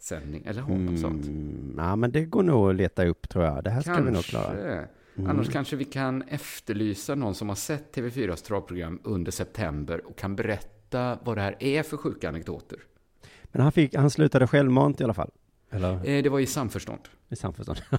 [0.00, 1.26] vädersändning, eller har de sånt?
[1.26, 3.64] Mm, ja, men det går nog att leta upp tror jag.
[3.64, 4.44] Det här ska vi nog klara.
[4.46, 4.86] Kanske.
[5.16, 5.30] Mm.
[5.30, 10.36] Annars kanske vi kan efterlysa någon som har sett TV4s travprogram under september och kan
[10.36, 12.78] berätta vad det här är för sjuka anekdoter.
[13.44, 15.30] Men han, fick, han slutade självmant i alla fall.
[15.70, 17.00] Eller Eh, Det var i samförstånd.
[17.28, 17.78] i samförstånd.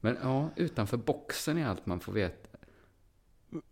[0.00, 2.47] Men ja, utanför boxen är allt man får veta.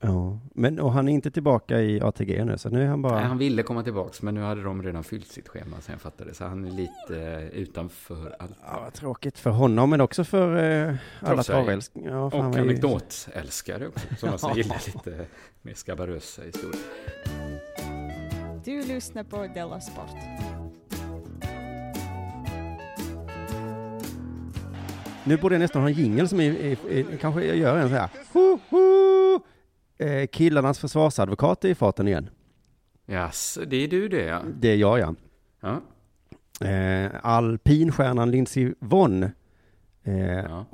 [0.00, 0.38] Ja.
[0.54, 3.14] Men och han är inte tillbaka i ATG nu, så nu är han bara...
[3.14, 6.00] Nej, han ville komma tillbaks, men nu hade de redan fyllt sitt schema sen jag
[6.00, 6.34] fattade.
[6.34, 8.52] Så han är lite eh, utanför allt.
[8.66, 12.04] Ja, vad tråkigt för honom, men också för eh, alla travälskare.
[12.04, 15.26] Ja, Och är- anekdotälskare också, som alltså gillar lite
[15.62, 16.82] mer skabarösa historier.
[18.64, 20.10] Du lyssnar på Della Sport.
[25.24, 27.88] Nu borde jag nästan ha en jingel som är, är, är, kanske jag gör en
[27.88, 28.08] så här.
[28.32, 29.15] Ho, ho!
[29.98, 32.30] Eh, killarnas försvarsadvokat är i farten igen.
[33.06, 34.42] Jaså, det är du det ja.
[34.60, 35.14] Det är jag ja.
[35.60, 35.80] Ja.
[36.66, 39.22] Eh, alpinstjärnan Lindsey Vonn.
[40.02, 40.66] Eh, Ja.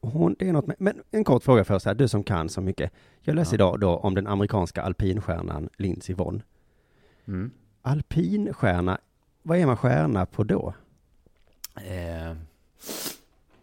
[0.00, 2.60] hon, det är något med, men en kort fråga först här, du som kan så
[2.60, 2.92] mycket.
[3.20, 3.54] Jag läser Ja.
[3.54, 6.42] idag då om den amerikanska alpinstjärnan Lindsey Vonn.
[7.26, 7.50] Mm.
[7.82, 8.98] Alpinstjärna,
[9.42, 10.74] vad är man stjärna på då?
[11.76, 12.36] Eh,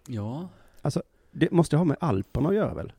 [0.07, 0.49] ja.
[0.81, 2.93] Alltså, det måste ha med Alperna att göra väl?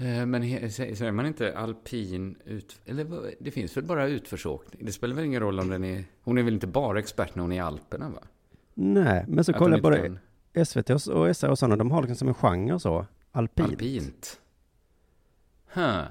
[0.00, 2.80] Eh, Men säger man inte alpin ut...
[2.86, 4.84] Eller det finns väl bara utförsåkning?
[4.84, 6.04] Det spelar väl ingen roll om den är...
[6.22, 8.22] Hon är väl inte bara expert när hon är i Alperna va?
[8.74, 10.20] Nej, men så kollar jag inte
[10.52, 10.64] det.
[10.64, 13.06] SVT och SR och sådana, de har liksom som en genre så.
[13.32, 13.68] Alpint.
[13.68, 14.40] Alpint.
[15.72, 16.02] Huh.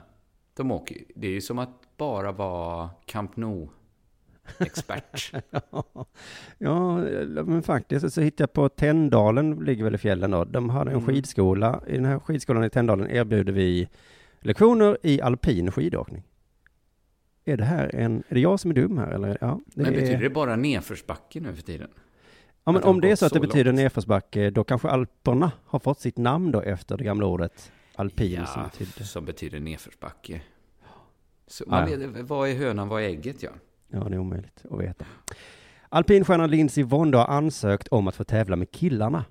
[0.53, 3.37] De åker Det är ju som att bara vara Camp
[4.57, 5.31] Nou-expert.
[6.57, 6.97] ja,
[7.43, 10.43] men faktiskt så hittade jag på Tänndalen, ligger väl i fjällen då.
[10.45, 11.07] De hade en Mm.
[11.07, 11.81] skidskola.
[11.87, 13.89] I den här skidskolan i Tänndalen erbjuder vi
[14.39, 16.23] lektioner i alpin skidåkning.
[17.45, 19.37] Är det här en, är det jag som är dum här eller?
[19.41, 21.89] Ja, det Men är, betyder det bara nedförsbacke nu för tiden?
[22.63, 23.75] ja men om det är så att det betyder långt?
[23.75, 28.61] nedförsbacke, då kanske Alperna har fått sitt namn då efter det gamla ordet alpin som
[28.61, 29.03] Ja, betyder.
[29.03, 30.41] som betyder nedförsbacke.
[31.47, 33.49] Så Ja, man vad är hönan, vad är ägget ja?
[33.89, 35.05] Ja, det är omöjligt att veta.
[35.89, 39.25] Alpinstjärnan Lindsey Vonn då har ansökt om att få tävla med killarna.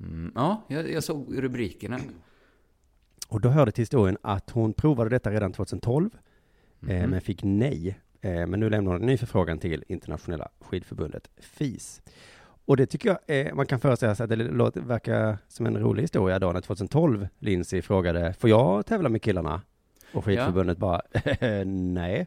[0.00, 1.98] Mm, ja, jag, jag såg rubrikerna.
[3.28, 6.10] Och då hörde till historien att hon provade detta redan 2012,
[6.88, 7.10] eh, Mhm.
[7.10, 7.98] men fick nej.
[8.20, 12.02] Eh, men nu lämnar hon en ny förfrågan till internationella skidförbundet, FIS.
[12.64, 15.76] Och det tycker jag, eh, man kan föreställa sig att det låter, verkar som en
[15.78, 19.62] rolig historia då, när 2012 Lindsey frågade, får jag tävla med killarna?
[20.14, 21.02] Och skidförbundet bara,
[21.66, 22.26] nej.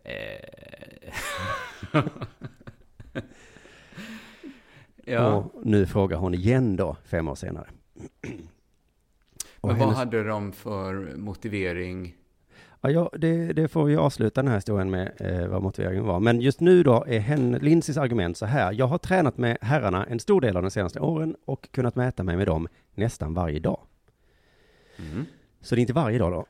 [5.05, 7.67] Ja, Och nu frågar hon igen då, fem år senare.
[9.61, 12.15] Och men vad hennes- hade de för motivering?
[12.81, 16.19] Ja, ja det, det får vi avsluta den här historien med eh, vad motiveringen var.
[16.19, 18.71] Men just nu då är hen, Lindsays argument så här.
[18.73, 22.23] Jag har tränat med herrarna en stor del av de senaste åren och kunnat mäta
[22.23, 23.79] mig med dem nästan varje dag.
[24.99, 25.25] Mm.
[25.61, 26.45] Så det är inte varje dag då.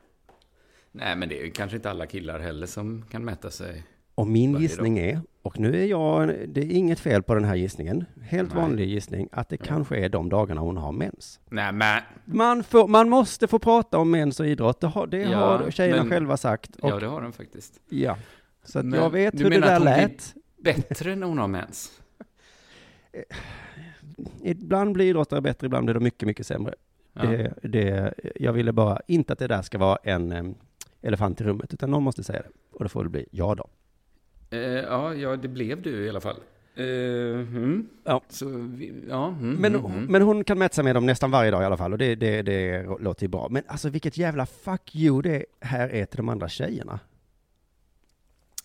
[0.91, 3.83] Nej, men det är kanske inte alla killar heller som kan mäta sig.
[4.21, 7.55] Och min gissning är, och nu är jag, det är inget fel på den här
[7.55, 8.61] gissningen, helt Nej.
[8.63, 11.39] vanlig gissning, att det kanske är de dagarna hon har mens.
[11.49, 12.01] Nej, men...
[12.25, 15.71] Man, får, man måste få prata om mens och idrott, det har, det Ja, har
[15.71, 16.75] tjejerna men- själva sagt.
[16.75, 17.79] Och, Ja, det har de faktiskt.
[17.89, 18.17] ja.
[18.63, 20.87] Så att Men jag vet du hur det menar där att hon blir lät.
[20.89, 21.91] Bättre när hon har mens?
[24.43, 26.73] Ibland blir idrottare bättre, ibland blir de mycket, mycket sämre.
[27.13, 27.21] Ja.
[27.21, 30.55] Det, det, jag ville bara, inte att det där ska vara en
[31.01, 32.49] elefant i rummet, utan någon måste säga det.
[32.71, 33.67] Och då får det bli ja då.
[34.51, 36.39] Eh, ja, ja, det blev du i alla fall.
[36.75, 37.89] Eh, mm.
[38.03, 38.21] Ja.
[38.29, 38.45] Så,
[39.09, 40.05] ja, mm, Men, mm, mm.
[40.05, 42.15] men hon kan mäta sig med dem nästan varje dag i alla fall, och det,
[42.15, 43.47] det, det låter ju bra.
[43.49, 46.99] Men alltså vilket jävla fuck you det här är till de andra tjejerna.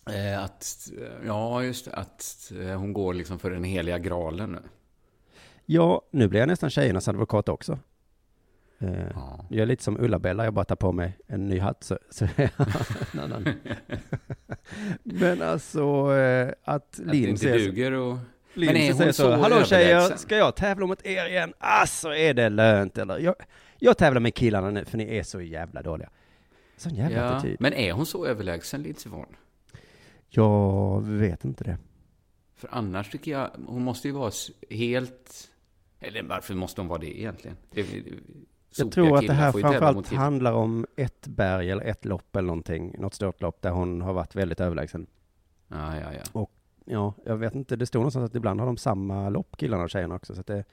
[0.09, 0.89] Eh, att,
[1.25, 4.59] ja, just det, att eh, hon går liksom för den heliga graalen nu.
[5.65, 7.79] Ja, nu blir jag nästan tjejernas advokat också.
[8.79, 9.45] Eh, Ja.
[9.49, 12.27] Jag är lite som Ulla-Bella, jag bara tar på mig en ny hatt så, så
[12.37, 13.47] en annan.
[15.03, 18.17] Men alltså att Att det Linn inte säger, duger och...
[18.53, 21.53] Linn Men är säger så, så hallå tjejer, överlägsen?" ska jag tävla mot er igen?
[21.57, 23.19] Alltså är det lönt eller?
[23.19, 23.35] Jag,
[23.79, 26.09] jag tävlar med killarna nu för ni är så jävla dåliga.
[26.77, 27.57] Sån jävla Ja, attityd.
[27.59, 29.35] men är hon så överlägsen, Lindsey Vonn?
[30.29, 31.77] Jag vet inte det.
[32.55, 34.31] För annars tycker jag, hon måste ju vara
[34.69, 35.49] helt...
[35.99, 37.57] Eller varför måste hon vara det egentligen?
[37.71, 38.03] Det, det,
[38.77, 42.95] Jag tror att det här framförallt handlar om ett berg eller ett lopp eller någonting,
[42.99, 45.07] något stort lopp där hon har varit väldigt överlägsen.
[45.67, 46.47] Ja, ja, ja.
[46.89, 49.89] Ja, jag vet inte, det står någonstans att ibland har de samma lopp, killarna och
[49.89, 50.63] tjejerna också, så att det,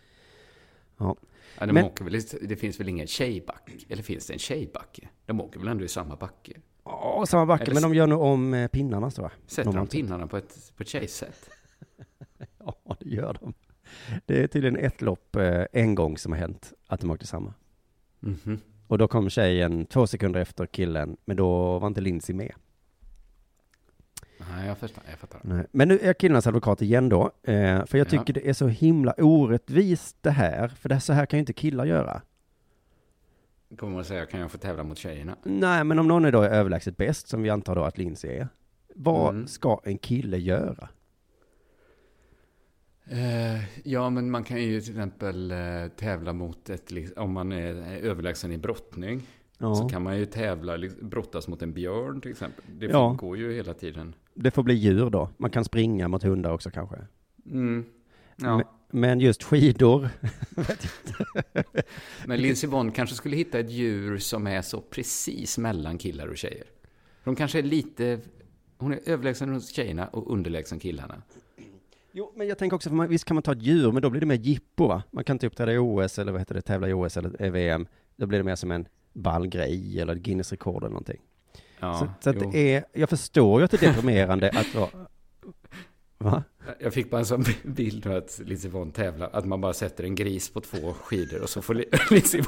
[0.99, 1.17] ja.
[1.59, 3.73] Ja, de Men- väl, det finns väl ingen tjejbacke?
[3.89, 5.09] Eller finns det en tjejbacke?
[5.27, 6.53] De åker väl ändå i samma backe?
[6.85, 9.51] Ja, samma backe, Eller men de gör nog om eh, pinnarna tror jag.
[9.51, 11.51] Sätter de pinnarna på ett, på ett tjejsätt?
[12.59, 13.55] Ja, det gör de.
[14.27, 17.55] Det är tydligen ett lopp eh, en gång som har hänt, att de åkte samma.
[18.25, 18.61] Mhm.
[18.87, 22.53] Och då kom tjejen två sekunder efter killen, men då var inte Lindsay med.
[24.51, 25.03] Nej, jag fattar.
[25.11, 25.41] Jag fattar.
[25.45, 25.67] Nej.
[25.73, 28.11] Men nu är jag killarnas advokat igen då, eh, för jag Ja.
[28.11, 31.41] tycker det är så himla orättvist det här, för det här, så här kan ju
[31.41, 32.23] inte killar göra.
[33.79, 35.37] Kommer man säga, kan jag få tävla mot tjejerna?
[35.43, 38.49] Nej, men om någon är då överlägset bäst, som vi antar då att Lindsay är,
[38.95, 39.47] vad Mm.
[39.47, 40.89] ska en kille göra?
[43.07, 45.57] Eh, ja, men man kan ju till exempel eh,
[45.97, 49.23] tävla mot ett, om man är överlägsen i brottning.
[49.59, 49.75] Ja.
[49.75, 52.65] Så kan man ju tävla, liks- brottas mot en björn till exempel.
[52.79, 53.17] Det Ja.
[53.21, 54.15] går ju hela tiden.
[54.35, 55.29] Det får bli djur då.
[55.37, 56.97] Man kan springa mot hundar också kanske.
[57.51, 57.85] Mm.
[58.37, 58.57] Ja.
[58.57, 60.09] Men, men just skidor,
[62.27, 66.37] Men Lindsey Vonn kanske skulle hitta ett djur som är så precis mellan killar och
[66.37, 66.65] tjejer.
[67.25, 68.21] De kanske är lite...
[68.79, 71.23] Hon är överlägsen hos tjejerna och underlägsen killarna.
[72.17, 74.11] Jo, men jag tänker också, för man, visst kan man ta ett djur, men då
[74.11, 75.03] blir det mer jippo va?
[75.11, 77.51] Man kan inte uppträda i OS eller vad heter det, tävla i OS eller eh,
[77.53, 77.87] VM.
[78.17, 81.21] Då blir det mer som en ball grej eller ett Guinness rekord eller någonting.
[81.81, 82.51] Ja, så så att jo.
[82.51, 84.89] det är, jag förstår ju att det är deprimerande att vara,
[86.19, 86.43] va?
[86.81, 90.15] Jag fick bara en sån bild att Lindsey Vonn tävlar, att man bara sätter en
[90.15, 92.43] gris på två skidor och så får Li- Lindsey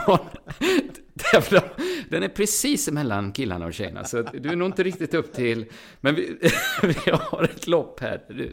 [1.32, 1.62] Tävla.
[2.08, 5.66] Den är precis mellan killarna och tjejerna, så du är nog inte riktigt upp till...
[6.00, 6.36] Men vi,
[6.82, 8.20] vi har ett lopp här.
[8.28, 8.52] Du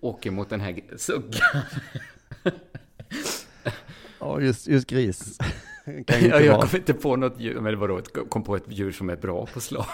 [0.00, 1.62] åker mot den här suggan.
[4.20, 5.38] Ja, just, just gris.
[6.06, 9.16] Ja, jag kom inte på något djur, men vadå, kom på ett djur som är
[9.16, 9.86] bra på slalom.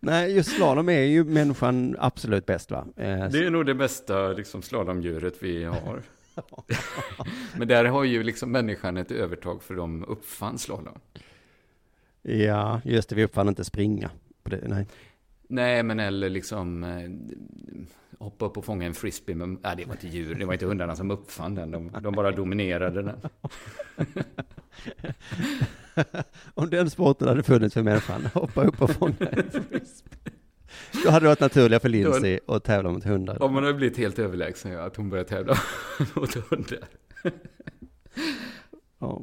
[0.00, 2.86] Nej, just slalom är ju människan absolut bäst va?
[2.96, 6.02] Eh, Det är nog det bästa liksom, slalomdjuret vi har.
[7.56, 10.98] Men där har ju liksom människan ett övertag för de uppfann slalom.
[12.22, 14.10] Ja, just det, vi uppfann inte springa.
[14.42, 14.86] Det, nej.
[15.48, 17.10] Nej, men eller liksom eh,
[18.18, 19.34] hoppa upp och fånga en frisbee.
[19.34, 21.70] Men, nej, det var inte djur, det var inte hundarna som uppfann den.
[21.70, 23.16] De, de bara dominerade den.
[26.54, 30.32] Om den sporten hade funnits för människan, hoppa upp och fånga en frisbee.
[31.04, 33.42] Då hade det varit naturliga för Lindsay att tävla mot hundar.
[33.42, 35.54] Om man hade blivit helt överlägsen, ja, att hon började tävla
[36.14, 36.78] mot hundar.
[39.00, 39.22] Ja.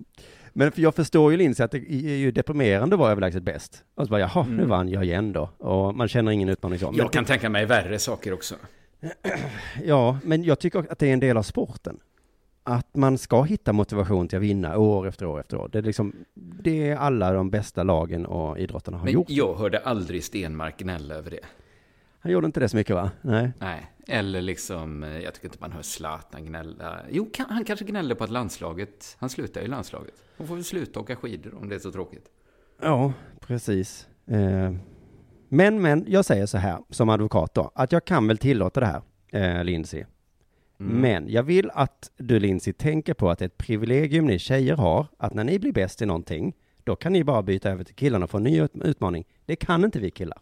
[0.53, 3.83] Men för jag förstår ju Lindsay att det är ju deprimerande att vara överlägset bäst.
[3.95, 4.69] Och så bara, jaha, nu Mm.
[4.69, 5.49] vann jag igen då.
[5.57, 6.93] Och man känner ingen utmaning så.
[6.97, 8.55] Jag kan tänka mig värre saker också.
[9.83, 11.99] Ja, men jag tycker att det är en del av sporten.
[12.67, 15.69] Att man ska hitta motivation till att vinna år efter år efter år.
[15.71, 19.29] Det är liksom, det är alla de bästa lagen och idrottarna har Men gjort.
[19.29, 21.39] jag hörde aldrig Stenmark gnälla över det.
[22.19, 23.11] Han gjorde inte det så mycket va?
[23.21, 23.51] Nej.
[23.59, 26.99] Nej, eller liksom, eh, jag tycker inte man hör Zlatan gnälla.
[27.09, 30.13] Jo, han kanske gnällde på att landslaget, han slutar i landslaget.
[30.37, 32.25] Hon får väl sluta åka skidor om det är så tråkigt.
[32.81, 34.07] Ja, precis.
[34.27, 34.71] Eh,
[35.49, 38.85] Men, men, jag säger så här som advokat då, att jag kan väl tillåta det
[38.85, 39.01] här,
[39.31, 40.03] eh, Lindsay.
[40.79, 41.01] Mm.
[41.01, 44.75] Men jag vill att du Lindsay tänker på att det är ett privilegium ni tjejer
[44.75, 46.53] har, att när ni blir bäst i någonting,
[46.83, 49.25] då kan ni bara byta över till killarna och få en ny ut- utmaning.
[49.45, 50.39] Det kan inte vi killar.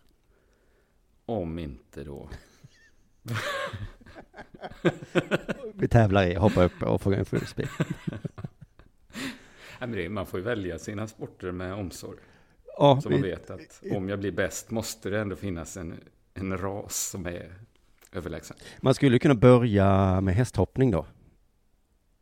[1.26, 2.30] Om inte då.
[5.74, 7.26] Vi tävlar i, hoppa upp och få en
[9.92, 12.18] det, man får ju välja sina sporter med omsorg.
[12.78, 15.96] Ja, så man vet att om jag blir bäst måste det ändå finnas en,
[16.34, 17.54] en ras som är
[18.14, 18.58] överlägsen.
[18.82, 21.06] Man skulle kunna börja med hästhoppning då.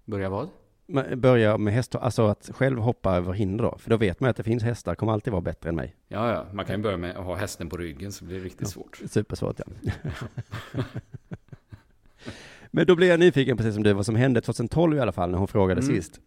[0.05, 0.49] Börja vad?
[0.87, 3.77] Man Börja med häst, alltså att själv hoppa över hinder då.
[3.77, 5.95] För då vet man att det finns hästar, kommer alltid vara bättre än mig.
[6.07, 8.45] Ja, ja, man kan ju börja med att ha hästen på ryggen så blir det
[8.45, 9.01] riktigt svårt.
[9.09, 9.91] Supersvårt ja.
[12.71, 15.29] Men då blir jag nyfiken, precis som du, vad som hände 2012 i alla fall,
[15.31, 15.95] när hon frågade Mm.
[15.95, 16.19] sist.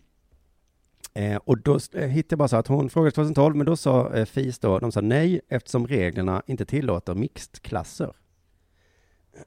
[1.14, 4.14] Eh, och då eh, hittade jag bara så att hon frågade 2012, men då sa
[4.14, 8.12] eh, FIS då, de sa nej, eftersom reglerna inte tillåter mixed-klasser.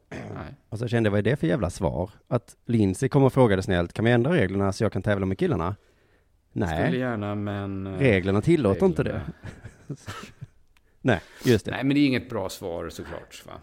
[0.10, 0.54] Nej.
[0.70, 2.12] Och så kände jag, vad är det för jävla svar?
[2.28, 5.38] Att Lindsay kom och frågade snällt, kan vi ändra reglerna så jag kan tävla med
[5.40, 5.76] killarna?
[6.52, 7.88] Nej, Skulle gärna, men...
[7.88, 9.10] eh, reglerna tillåter inte det.
[9.10, 9.34] reglerna-
[11.02, 11.72] nej, just det.
[11.72, 13.44] Nej, men det är inget bra svar såklart.
[13.48, 13.54] Va?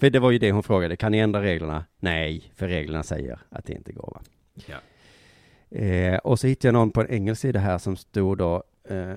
[0.00, 1.84] För det var ju det hon frågade, kan ni ändra reglerna?
[1.98, 4.22] Nej, för reglerna säger att det inte går va?
[4.66, 4.76] Ja.
[5.78, 9.12] Eh, och så hittade jag någon på en engelsk sida här som stod då, eh,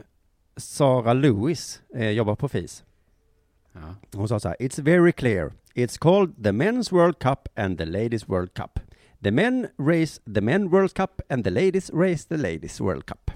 [0.58, 2.84] Sara Lewis eh, jobbar på FIS.
[3.74, 3.96] Ja.
[4.14, 5.52] Hon sa så här, It's very clear.
[5.76, 8.80] It's called the Men's World Cup and the Ladies World Cup.
[9.24, 13.32] The men race the Men World Cup and the ladies race the Ladies World Cup.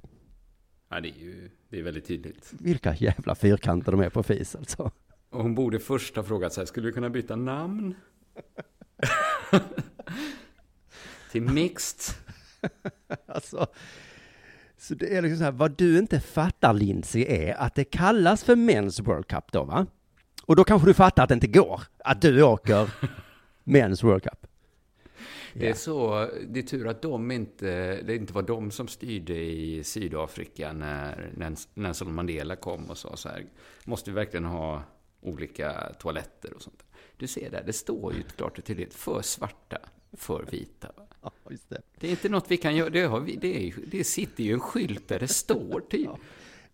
[0.89, 2.53] ja, det är ju det är väldigt tydligt.
[2.59, 4.91] Vilka jävla fyrkanter de är på FIS alltså.
[5.29, 7.95] Och hon borde först ha frågat sig, skulle vi kunna byta namn?
[11.31, 12.15] Till mixed?
[13.25, 13.67] alltså,
[14.77, 18.43] så det är liksom så här, vad du inte fattar Lindsay är att det kallas
[18.43, 19.85] för Men's World Cup då va?
[20.47, 22.89] Och då kanske du fattar att det inte går, att du åker
[23.63, 24.47] Men's World Cup.
[25.53, 29.35] Det är så, det är tur att de inte, det inte var de som styrde
[29.35, 31.31] i Sydafrika när
[31.73, 33.45] Nelson Mandela kom och sa så här,
[33.85, 34.83] måste vi verkligen ha
[35.21, 36.83] olika toaletter och sånt.
[37.17, 39.77] Du ser där, det står ju klart och tydligt, för svarta,
[40.13, 40.87] för vita.
[41.21, 41.31] Ja,
[41.67, 41.81] det.
[41.99, 44.53] det är inte något vi kan göra, det, har vi, det, är, det sitter ju
[44.53, 46.09] en skylt där det står typ.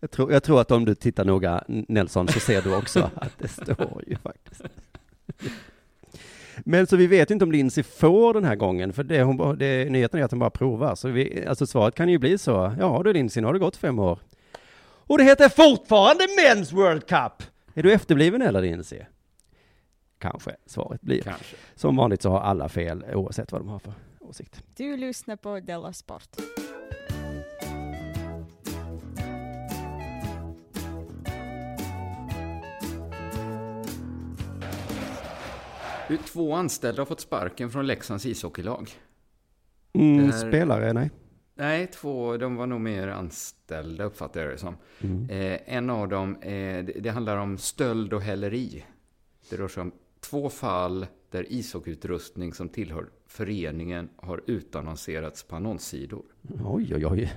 [0.04, 3.38] Jag tror, jag tror att om du tittar noga, Nelson, så ser du också att
[3.38, 4.62] det står ju faktiskt.
[6.58, 9.90] Men så vi vet inte om Lindsay får den här gången, för det, hon, det,
[9.90, 10.94] nyheten är att hon bara provar.
[10.94, 13.76] Så vi, alltså svaret kan ju bli så, ja du Lindsay, nu har det gått
[13.76, 14.18] fem år.
[14.82, 17.42] Och det heter fortfarande Men's World Cup!
[17.74, 19.00] Är du efterbliven eller Lindsay?
[20.18, 21.22] Kanske svaret blir.
[21.22, 21.56] Kanske.
[21.74, 24.62] Som vanligt så har alla fel oavsett vad de har för åsikt.
[24.76, 26.28] Du lyssnar på Della Sport.
[36.26, 38.90] Två anställda har fått sparken från Leksands ishockeylag.
[39.92, 40.48] Mm, här...
[40.48, 41.10] Spelare, nej.
[41.54, 44.76] Nej, två, de var nog mer anställda uppfattar jag det som.
[45.00, 45.30] Mm.
[45.30, 48.84] Eh, en av dem, eh, det, det, handlar om stöld och häleri.
[49.50, 56.24] Det rör sig om två fall där ishockeyutrustning som tillhör föreningen har utannonserats på annonssidor.
[56.64, 57.32] Oj, oj, oj.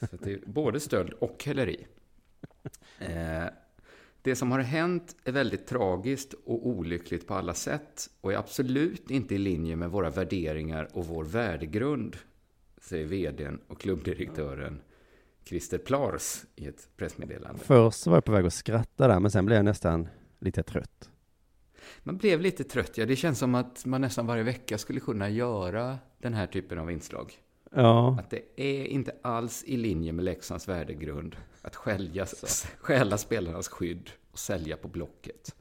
[0.00, 1.86] Så det är både stöld och häleri.
[2.98, 3.44] Eh,
[4.22, 9.10] det som har hänt är väldigt tragiskt och olyckligt på alla sätt och är absolut
[9.10, 12.16] inte i linje med våra värderingar och vår värdegrund,
[12.80, 14.80] säger vdn och klubbdirektören
[15.44, 17.60] Christer Plars i ett pressmeddelande.
[17.64, 20.08] Först var jag på väg att skratta där, men sen blev jag nästan
[20.38, 21.10] lite trött.
[22.02, 23.06] Man blev lite trött, ja.
[23.06, 26.90] Det känns som att man nästan varje vecka skulle kunna göra den här typen av
[26.90, 27.32] inslag.
[27.70, 28.18] Ja.
[28.20, 32.26] Att det är inte alls i linje med Leksands värdegrund att skälja,
[32.80, 35.54] stjäla spelarnas skydd och sälja på Blocket.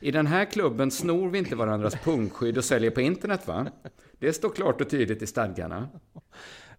[0.00, 3.66] I den här klubben snor vi inte varandras pungskydd och säljer på internet, va?
[4.18, 5.88] Det står klart och tydligt i stadgarna.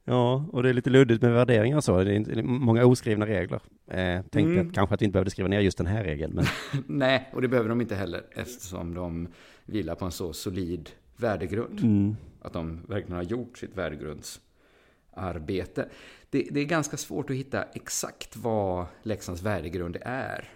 [0.04, 2.04] Ja, och det är lite luddigt med värderingar så.
[2.04, 3.62] Det är många oskrivna regler.
[3.88, 4.68] Eh, tänkte mm.
[4.68, 6.36] att kanske att vi inte behövde skriva ner just den här regeln.
[6.36, 6.46] Men...
[6.88, 9.28] Nej, och det behöver de inte heller eftersom de
[9.66, 11.80] vilar på en så solid värdegrund.
[11.80, 12.16] Mm.
[12.42, 15.90] Att de verkligen har gjort sitt värdegrundsarbete.
[16.30, 20.50] Det, det, är ganska svårt att hitta exakt vad Leksands värdegrund är.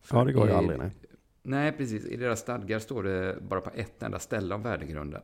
[0.00, 0.78] För ja, det går ju aldrig.
[0.78, 0.90] Nej.
[1.42, 2.04] nej, precis.
[2.04, 5.22] I deras stadgar står det bara på ett enda ställe om värdegrunden.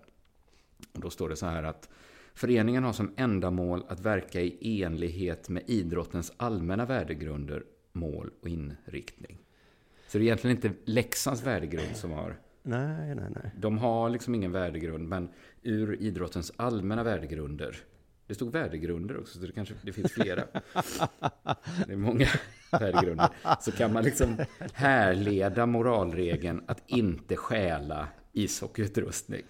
[0.95, 1.89] Och då står det så här att
[2.37, 9.39] Föreningen har som ändamål att verka i enlighet med idrottens allmänna värdegrunder, mål och inriktning.
[10.09, 12.37] Så det är egentligen inte Leksands värdegrund som har...
[12.63, 13.51] Nej, nej, nej.
[13.57, 15.29] De har liksom ingen värdegrund, men
[15.63, 17.77] ur idrottens allmänna värdegrunder.
[18.27, 20.45] Det stod värdegrunder också, så det kanske det finns flera.
[21.87, 22.27] det är många
[22.73, 23.29] värdegrunder.
[23.61, 24.37] Så kan man liksom
[24.73, 29.43] härleda moralregeln att inte stjäla ishockeyutrustning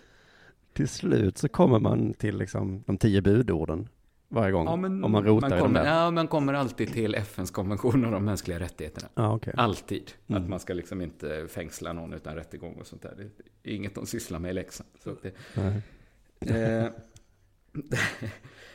[0.77, 3.89] till slut så kommer man till liksom de tio budorden
[4.29, 4.67] varje gång.
[4.67, 7.51] Ja, men, om man rotar man kommer, i dem Ja, man kommer alltid till FNs
[7.51, 9.09] konvention om de mänskliga rättigheterna.
[9.15, 9.55] Ja, okay.
[9.57, 10.13] Alltid.
[10.27, 10.43] Mm.
[10.43, 13.15] Att man ska liksom inte fängsla någon utan rättegång och sånt där.
[13.17, 14.91] Det är inget de sysslar med i Leksand.
[15.05, 15.17] Så
[16.39, 16.89] det, eh,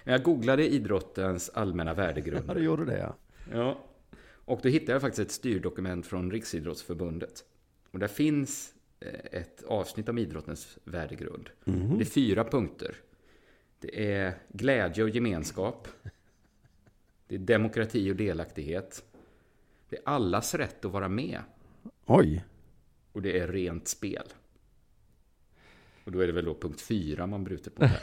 [0.03, 2.45] jag googlade idrottens allmänna värdegrund.
[2.47, 3.15] Ja, du gjorde det ja.
[3.51, 3.85] Ja.
[4.45, 7.43] Och då hittade jag faktiskt ett styrdokument från Riksidrottsförbundet.
[7.91, 11.49] Och där finns Eh, ett avsnitt om idrottens värdegrund.
[11.65, 11.97] Mm.
[11.97, 12.95] Det är fyra punkter.
[13.79, 15.87] Det är glädje och gemenskap.
[17.27, 19.03] Det är demokrati och delaktighet.
[19.89, 21.39] Det är allas rätt att vara med.
[22.05, 22.45] Oj.
[23.11, 24.25] Och det är rent spel.
[26.03, 27.99] Och då är det väl då punkt fyra man brutit mot här.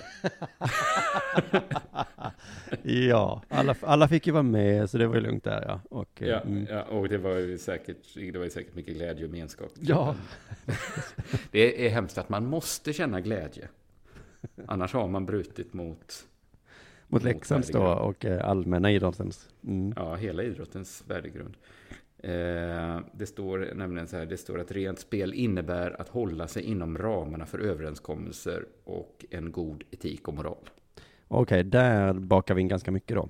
[3.08, 5.80] ja, alla, alla fick ju vara med, så det var ju lugnt där ja.
[5.90, 6.66] Och, ja, mm.
[6.70, 9.72] ja, och det var ju säkert, det var säkert mycket glädje och gemenskap.
[9.80, 10.14] Ja.
[11.50, 13.68] det är hemskt att man måste känna glädje.
[14.66, 16.24] Annars har man brutit mot
[17.08, 19.48] mot Leksands då och eh, allmänna idrottens.
[19.66, 19.92] Mm.
[19.96, 21.56] Ja, hela idrottens värdegrund.
[22.22, 26.62] Eh, det står nämligen så här, det står att rent spel innebär att hålla sig
[26.62, 30.70] inom ramarna för överenskommelser och en god etik och moral.
[31.28, 33.28] Okej, okay, där bakar vi in ganska mycket då.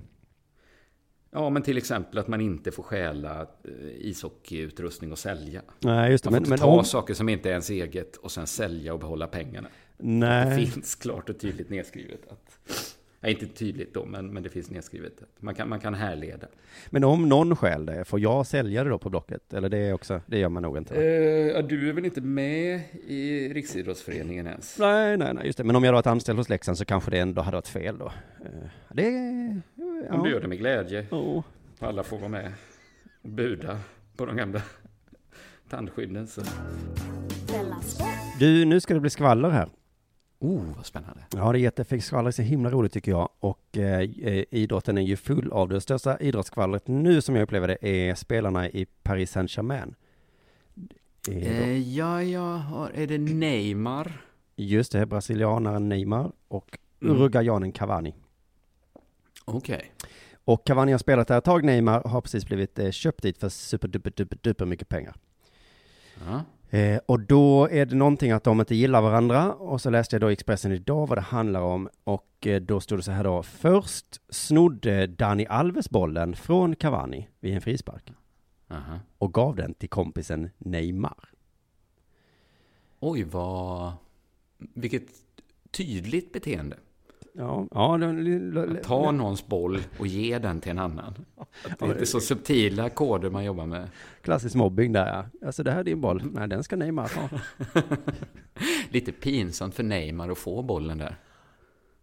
[1.31, 5.61] Ja, men till exempel att man inte får stjäla eh, ishockeyutrustning och sälja.
[5.79, 6.29] Nej, just det.
[6.29, 6.85] Man får men, inte men, ta om...
[6.85, 9.67] saker som inte är ens eget och sen sälja och behålla pengarna.
[9.97, 10.49] Nej.
[10.49, 12.59] Det finns klart och tydligt nedskrivet att
[13.21, 15.13] Ja, inte tydligt då, men, men det finns nedskrivet.
[15.39, 16.47] Man kan, man kan härleda.
[16.89, 19.53] Men om någon stjäl det, får jag sälja det då på Blocket?
[19.53, 20.95] Eller det är också, det gör man nog inte?
[20.95, 24.79] Eh, du är väl inte med i Riksidrottsföreningen ens?
[24.79, 25.63] Nej, nej, nej, just det.
[25.63, 28.05] Men om jag varit anställd hos Leksand så kanske det ändå hade varit fel då.
[28.45, 29.09] Eh, Det,
[29.75, 30.13] ja.
[30.15, 31.05] Om du gör det med glädje.
[31.11, 31.43] Ja.
[31.79, 32.51] Alla får vara med
[33.21, 33.79] och buda
[34.17, 34.61] på de gamla
[35.69, 36.27] tandskydden.
[36.27, 36.41] Så.
[38.39, 39.69] Du, nu ska det bli skvaller här.
[40.39, 41.23] Oh, vad spännande.
[41.35, 43.29] Ja, det är jättefint skvaller, så himla roligt tycker jag.
[43.39, 45.75] Och eh, eh, idrotten är ju full av det.
[45.75, 49.95] Det största idrottsskvallret nu som jag upplever det är spelarna i Paris Saint-Germain.
[51.25, 54.21] Det är då- Eh, ja, jag har, är det Neymar?
[54.55, 57.15] Just det, brasilianaren Neymar och Mm.
[57.15, 58.13] uruguayanen Cavani.
[59.45, 59.91] Okej.
[60.45, 63.49] Och Cavani har spelat där ett tag, Neymar har precis blivit eh, köpt dit för
[63.49, 65.15] superduper duper duper mycket pengar.
[66.27, 66.41] Ja.
[66.69, 69.53] Eh, och då är det någonting att de inte gillar varandra.
[69.53, 71.89] Och så läste jag då Expressen idag vad det handlar om.
[72.03, 73.43] Och eh, då stod det så här då.
[73.43, 78.13] Först snodde Dani Alves bollen från Cavani vid en frispark.
[78.67, 78.99] Aha.
[79.17, 81.29] Och gav den till kompisen Neymar.
[82.99, 83.93] Oj, vad...
[84.57, 85.07] Vilket
[85.71, 86.77] tydligt beteende.
[87.39, 87.97] Ja, ja.
[88.83, 91.25] ta någons boll och ge den till en annan.
[91.37, 93.89] Att det är inte så subtila koder man jobbar med.
[94.21, 95.47] Klassisk mobbing där ja.
[95.47, 96.23] Alltså det här är din boll.
[96.33, 97.29] Nej, den ska Neymar ta.
[98.89, 101.15] Lite pinsamt för Neymar att få bollen där.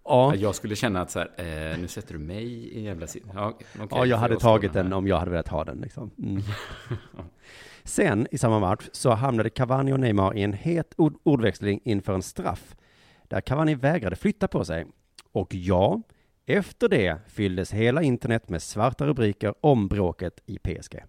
[0.05, 0.35] Ja.
[0.35, 1.31] Jag skulle känna att så här,
[1.73, 3.07] eh, nu sätter du mig i en jävla...
[3.07, 6.11] sit- Ja, okej, Ja, jag hade tagit den om jag hade velat ha den liksom.
[6.19, 6.43] Mm.
[7.85, 12.15] Sen i samma match så hamnade Cavani och Neymar i en het ord ordväxling inför
[12.15, 12.77] en straff.
[13.29, 14.87] Där Cavani vägrade flytta på sig.
[15.37, 16.03] Och ja,
[16.47, 21.05] efter det fylldes hela internet med svarta rubriker om bråket i PSG.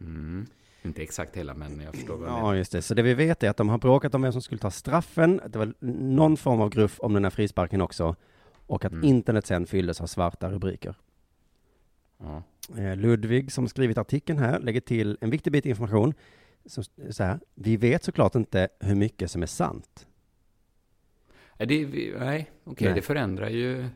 [0.00, 0.46] Mm.
[0.82, 2.82] Inte exakt hela, men jag förstår vad Ja, just det.
[2.82, 5.40] Så det vi vet är att de har bråkat om vem som skulle ta straffen.
[5.48, 8.16] Det var någon form av gruff om den här frisparken också.
[8.66, 9.04] Och att Mm.
[9.04, 10.94] internet sen fylldes av svarta rubriker.
[12.18, 12.42] Ja.
[12.78, 16.14] Eh, Ludvig som skrivit artikeln här lägger till en viktig bit information.
[16.66, 20.06] Som, så här, vi vet såklart inte hur mycket som är sant.
[21.66, 21.86] Det,
[22.18, 22.94] nej okej, Nej.
[22.94, 23.86] det förändrar ju...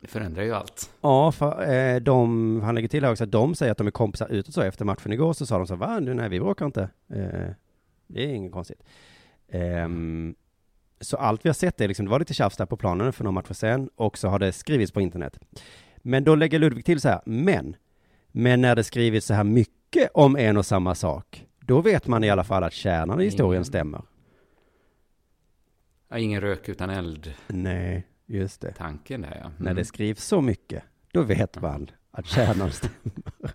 [0.00, 0.90] Det förändrar ju allt.
[1.00, 3.90] Ja, för eh, de, han lägger till här också att de säger att de är
[3.90, 4.62] kompisar utåt så.
[4.62, 6.82] Efter matchen igår så sa de så va, nu, nej vi bråkar inte.
[7.12, 7.50] Eh,
[8.06, 8.82] det är inget konstigt.
[9.48, 10.34] Ehm,
[11.00, 13.24] så allt vi har sett är liksom, det var lite tjafs där på planen för
[13.24, 15.38] några matcher sen och så har det skrivits på internet.
[15.96, 17.76] Men då lägger Ludvig till så här, men,
[18.32, 22.24] men när det skrivits så här mycket om en och samma sak, då vet man
[22.24, 24.02] i alla fall att kärnan i historien stämmer.
[26.12, 27.34] Ja, ingen rök utan eld.
[27.46, 28.72] Nej, just det.
[28.72, 29.46] Tanken där, ja.
[29.46, 29.52] Mm.
[29.58, 30.82] När det skrivs så mycket,
[31.12, 33.22] då vet man att kärnan stämmer.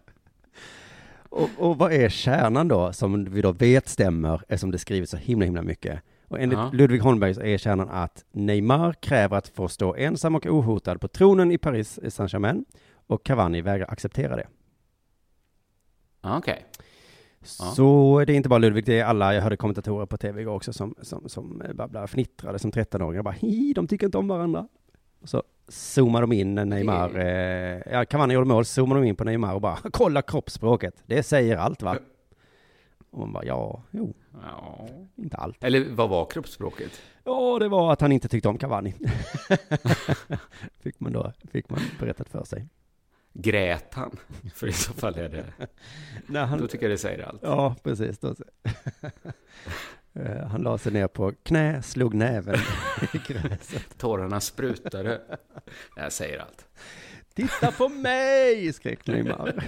[1.29, 5.17] och, och vad är kärnan då, som vi då vet stämmer, eftersom det skrivits så
[5.17, 6.01] himla, himla mycket?
[6.27, 6.69] Och enligt Ja.
[6.73, 11.07] Ludvig Holmberg så är kärnan att Neymar kräver att få stå ensam och ohotad på
[11.07, 12.65] tronen i Paris Saint-Germain
[13.07, 14.47] och Cavani vägrar acceptera det.
[16.21, 16.65] Okej.
[17.59, 17.65] Ja.
[17.65, 20.53] Så det är inte bara Ludvig, det är alla, jag hörde kommentatorer på tv igår
[20.55, 24.67] också som, som, som babblar, fnittrade som 13-åringar, bara hi, de tycker inte om varandra.
[25.21, 29.23] Och så zoomar de in Neymar, eh, ja, Cavani gjorde mål, zoomar de in på
[29.23, 31.97] Neymar och bara, kolla kroppsspråket, det säger allt va?
[33.11, 34.87] Och man bara, ja, jo, Ja.
[35.15, 35.63] inte allt.
[35.63, 36.91] Eller vad var kroppsspråket?
[37.23, 38.93] Ja, det var att han inte tyckte om Cavani.
[40.79, 42.65] fick man då, fick man berättat för sig.
[43.37, 44.17] Grät han?
[44.55, 45.45] För i så fall är det...
[46.27, 47.39] När han- Då tycker jag det säger allt.
[47.43, 48.19] Ja, precis.
[48.19, 48.35] Då.
[50.19, 52.55] Eh, han la sig ner på knä, slog näven
[53.13, 53.97] i gräset.
[53.97, 55.21] Tårarna sprutade.
[55.97, 56.67] Här säger allt.
[57.33, 59.63] Titta på mig, skrek Neymar.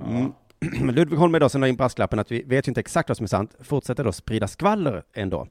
[0.00, 0.32] Mm.
[0.94, 3.24] Ludvig Holmberg då, som la in brasklappen att vi vet ju inte exakt vad som
[3.24, 5.48] är sant, fortsätter då sprida skvaller ändå.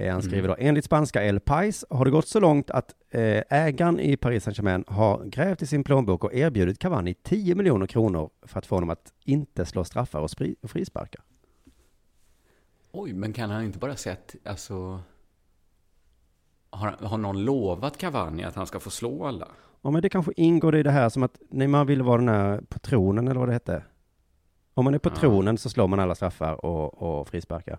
[0.00, 3.42] Eh, Han skriver då, enligt spanska El Pais har det gått så långt att eh,
[3.50, 8.30] ägaren i Paris Saint-Germain har grävt i sin plånbok och erbjudit Cavani 10 miljoner kronor
[8.42, 10.30] för att få honom att inte slå straffar och
[10.62, 11.22] och frisparkar.
[12.92, 15.00] Oj, men kan han inte bara säga att, alltså...
[16.70, 19.48] Har, har någon lovat Cavani att han ska få slå alla?
[19.82, 22.60] Ja, men det kanske ingår i det här som att Neymar ville vara den här
[22.68, 23.84] på tronen, eller vad det hette.
[24.74, 27.78] Om man är på tronen så slår man alla straffar och, och frisparkar.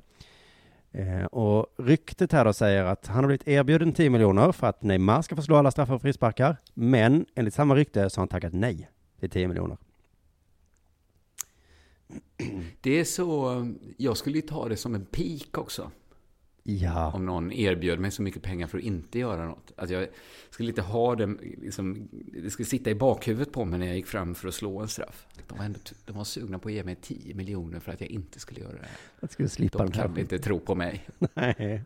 [0.91, 4.83] Eh, och ryktet här då säger att han har blivit erbjuden 10 miljoner för att
[4.83, 6.57] Neymar ska få slå alla straffar och frisparkar.
[6.73, 8.89] Men enligt samma rykte så har han tackat nej
[9.19, 9.77] till 10 miljoner.
[12.81, 13.67] Det är så...
[13.97, 15.91] Jag skulle ju ta det som en pik också.
[16.63, 17.11] Ja.
[17.11, 19.71] Om någon erbjöd mig så mycket pengar för att inte göra något.
[19.75, 20.07] Att jag
[20.49, 24.07] skulle inte ha det, liksom, det skulle sitta i bakhuvudet på mig när jag gick
[24.07, 25.27] fram för att slå en straff.
[25.47, 28.09] De var, ändå, de var sugna på att ge mig 10 miljoner för att jag
[28.09, 28.87] inte skulle göra det.
[29.19, 31.07] Jag skulle slippa De kan inte tro på mig.
[31.33, 31.83] Nej.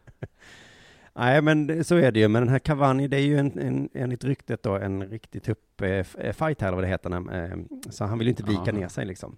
[1.18, 2.28] Nej, men så är det ju.
[2.28, 5.82] Men den här Cavani, det är ju en, en, enligt ryktet då en riktig tupp
[5.82, 7.36] eh, eh, här, eller vad det heter.
[7.36, 7.58] Eh,
[7.90, 8.72] så han vill ju inte vika Ja.
[8.72, 9.38] ner sig liksom.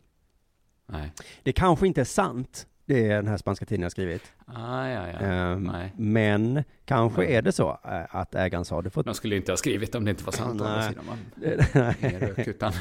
[0.85, 1.11] Nej.
[1.43, 4.33] Det kanske inte är sant, det är den här spanska tidningen har skrivit.
[4.45, 5.55] Ah, ja, ja.
[5.55, 5.93] Nej.
[5.97, 7.33] Men kanske Nej.
[7.33, 10.05] är det så eh, att ägaren sa du får De skulle inte ha skrivit om
[10.05, 10.61] det inte var sant.
[10.61, 11.57] Nej.
[12.19, 12.73] rök, utan,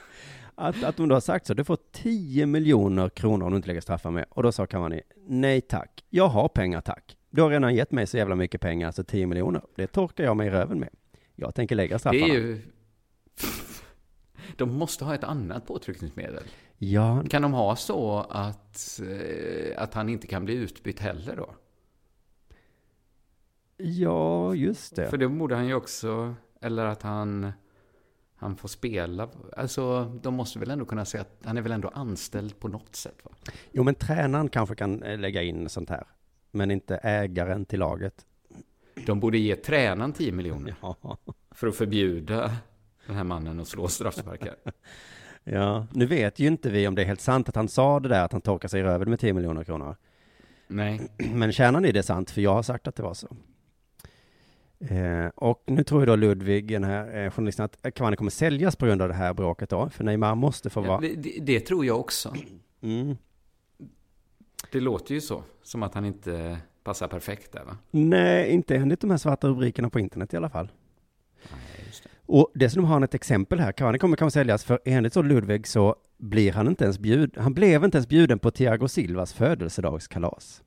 [0.54, 3.68] Att, att de då har sagt så, du får 10 miljoner kronor om du inte
[3.68, 4.24] lägger straffar med.
[4.28, 7.16] Och då sa Cavani, nej tack, jag har pengar tack.
[7.30, 9.62] Du har redan gett mig så jävla mycket pengar, alltså 10 miljoner.
[9.76, 10.88] Det torkar jag mig i röven med.
[11.34, 12.34] Jag tänker lägga det straffarna.
[12.34, 12.60] är ju...
[14.56, 16.42] De måste ha ett annat påtryckningsmedel.
[16.78, 21.50] Ja, Kan de ha så att, eh, att han inte kan bli utbytt heller då?
[23.76, 25.08] ja, just det.
[25.10, 27.52] För det borde han ju också, eller att han,
[28.36, 29.28] han får spela.
[29.56, 32.96] Alltså, de måste väl ändå kunna säga att han är väl ändå anställd på något
[32.96, 33.30] sätt va?
[33.72, 36.06] Jo, men tränaren kanske kan eh, lägga in sånt här.
[36.50, 38.26] Men inte ägaren till laget.
[39.06, 40.96] De borde ge tränaren 10 miljoner Ja.
[41.50, 42.56] för att förbjuda
[43.06, 44.56] den här mannen att slå straffsparkar.
[45.48, 48.08] Ja, nu vet ju inte vi om det är helt sant att han sa det
[48.08, 49.96] där, att han torkar sig i röven med 10 miljoner kronor.
[50.68, 51.00] Nej,
[51.34, 53.36] Men kärnan är det sant, för jag har sagt att det var så.
[54.80, 58.76] Eh, och nu tror ju då Ludvig, den här eh, journalisten, att Cavani kommer säljas
[58.76, 61.00] på grund av det här bråket då, för Neymar måste få ja, vara...
[61.00, 62.34] det, det- det tror jag också.
[62.82, 63.16] Mm.
[64.72, 67.76] Det låter ju så, som att han inte passar perfekt där va?
[67.90, 70.68] Nej, inte enligt de här svarta rubrikerna på internet i alla fall.
[72.26, 73.72] Och dessutom har han ett exempel här.
[73.72, 77.54] Cavani kommer kanske säljas, för enligt så Ludvig så blir han inte ens bjud, han
[77.54, 80.62] blev inte ens bjuden på Thiago Silvas födelsedagskalas.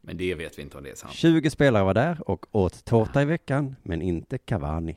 [0.00, 1.12] Men det vet vi inte om det är sant.
[1.12, 4.96] 20 spelare var där och åt tårta i veckan, men inte Cavani.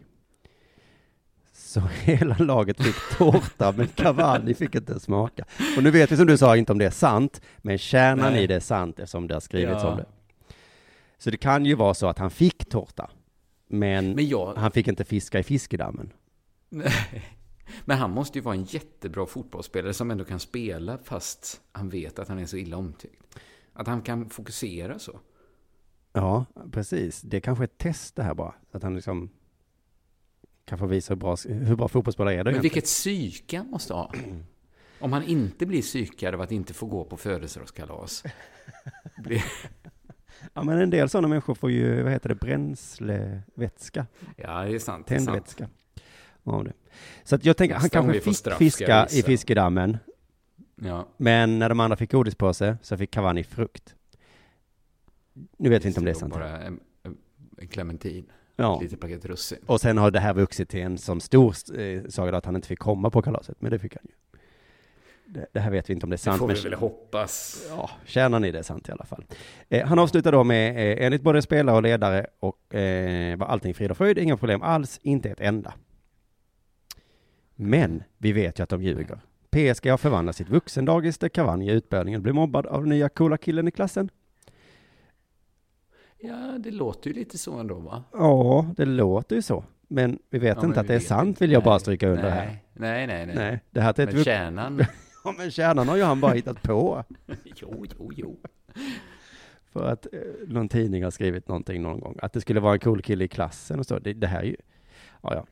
[1.53, 5.45] Så hela laget fick tårta, men Cavani fick inte smaka.
[5.77, 8.43] Och nu vet vi som du sa inte om det är sant, men kärnan Nej.
[8.43, 9.89] i det är sant eftersom det har skrivits Ja.
[9.91, 10.05] om det.
[11.17, 13.09] Så det kan ju vara så att han fick tårta,
[13.71, 16.13] men, Men jag, han fick inte fiska i fiskedammen.
[16.69, 17.37] Nej.
[17.85, 22.19] Men han måste ju vara en jättebra fotbollsspelare som ändå kan spela fast han vet
[22.19, 23.23] att han är så illa omtyckt.
[23.73, 25.19] Att han kan fokusera så.
[26.13, 27.21] Ja, precis.
[27.21, 29.29] Det är kanske är ett test det här bara, att han liksom
[30.65, 32.73] kan få visa hur bra, hur bra fotbollsspelare är det Men egentligen.
[32.73, 34.13] vilket psyke han måste ha.
[34.99, 38.23] Om han inte blir psykad av att inte få gå på födelsedagskalas.
[40.53, 44.79] Ja, men en del sådana människor får ju, vad heter det, bränslevätska, Ja, det är
[44.79, 45.07] sant.
[45.07, 45.69] Tändvätska.
[46.43, 46.73] av det.
[47.23, 49.97] Så att jag tänker, han kanske fick straff ska fiska i fiskedammen,
[50.83, 53.95] Ja, men när de andra fick godis på sig så fick Cavani frukt.
[55.57, 56.33] Nu vet vi inte om det är sant.
[56.33, 57.17] Bara en, en
[57.61, 58.25] en clementin.
[58.55, 58.75] Ja.
[58.75, 59.59] Ett litet paket russin.
[59.65, 62.67] Och sen har det här vuxit till en som stor eh, saga att han inte
[62.67, 64.30] fick komma på kalaset, men det fick han ju.
[65.33, 66.39] Det, det här vet vi inte om det är Det sant.
[66.39, 67.65] får men- vi väl hoppas.
[67.69, 69.23] Ja, kärnan i det är sant i alla fall.
[69.69, 73.73] Eh, han avslutar då med, eh, enligt både spelare och ledare, och eh, var allting
[73.73, 75.73] frid och fröjd, inga problem alls, inte ett enda.
[77.55, 79.19] Men vi vet ju att de ljuger.
[79.51, 83.37] PSG har förvandlat sitt vuxendagis där Cavani i utbildningen blev mobbad av den nya coola
[83.37, 84.09] killen i klassen.
[86.19, 88.03] Ja, det låter ju lite så ändå va?
[88.13, 89.63] Ja, det låter ju så.
[89.87, 91.43] Men vi vet Ja, inte men att det vi är sant, inte.
[91.43, 92.57] vill jag bara Nej, stryka under nej, här.
[92.73, 93.35] Nej, nej, nej.
[93.35, 94.85] Nej, det här är ett Men kärnan...
[95.23, 97.03] Ja, men kärnan har ju han bara hittat på.
[97.43, 98.39] jo, jo, jo.
[99.71, 102.17] För att eh, någon tidning har skrivit någonting någon gång.
[102.21, 103.99] Att det skulle vara en cool kille i klassen och så.
[103.99, 104.55] Det, det här är ju...
[105.21, 105.45] Ja, ja.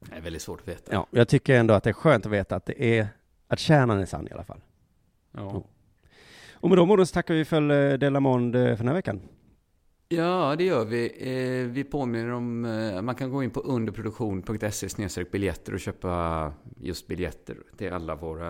[0.00, 0.92] Det är väldigt svårt att veta.
[0.92, 1.06] ja.
[1.10, 3.08] Jag tycker ändå att det är skönt att veta att det är...
[3.48, 4.60] Att kärnan är sann i alla fall.
[5.32, 5.64] Ja.
[6.52, 9.20] Och med de orden så tackar vi för eh, Delamond för den här veckan.
[10.12, 11.06] Ja, det gör vi.
[11.18, 17.06] Eh, vi påminner om, eh, man kan gå in på underproduktion.se biljetter och köpa just
[17.06, 18.48] biljetter till alla våra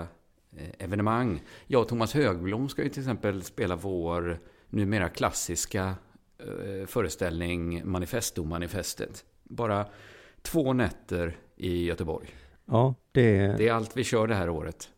[0.57, 1.43] eh, evenemang.
[1.67, 4.39] Jag och Thomas Högblom ska ju till exempel spela vår
[4.69, 5.95] numera klassiska
[6.87, 9.25] föreställning Manifesto-manifestet.
[9.43, 9.87] Bara
[10.43, 12.29] två nätter i Göteborg.
[12.65, 14.89] Ja, det, Det är allt vi kör det här året.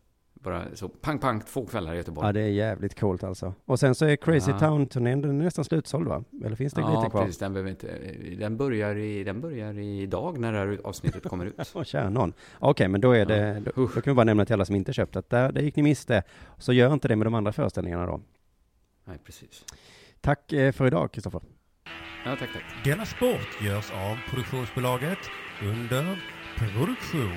[0.42, 2.26] Bara så pang, pang, två kvällar i Göteborg.
[2.26, 3.54] ja, det är jävligt coolt alltså.
[3.64, 4.58] Och sen så är Crazy Ja.
[4.58, 6.24] Town-turnén, den är nästan slutsåld va?
[6.44, 7.22] Eller finns det Ja, lite kvar?
[7.22, 7.38] precis.
[7.38, 7.98] Den, behöver inte,
[8.38, 11.54] den, börjar i, den börjar idag när det här avsnittet kommer ut.
[11.74, 12.32] Ja, kära någon.
[12.58, 14.92] Okej, men då är det, då, då kan vi bara nämna till alla som inte
[14.92, 16.22] köpt att där, där gick ni miste.
[16.58, 18.20] Så gör inte det med de andra föreställningarna då.
[19.04, 19.64] Nej, precis.
[20.20, 21.40] Tack eh, för idag, Kristoffer.
[22.24, 22.62] Ja, tack, tack.
[22.84, 25.18] Denna sport görs av produktionsbolaget
[25.62, 26.22] under
[26.58, 27.36] produktion.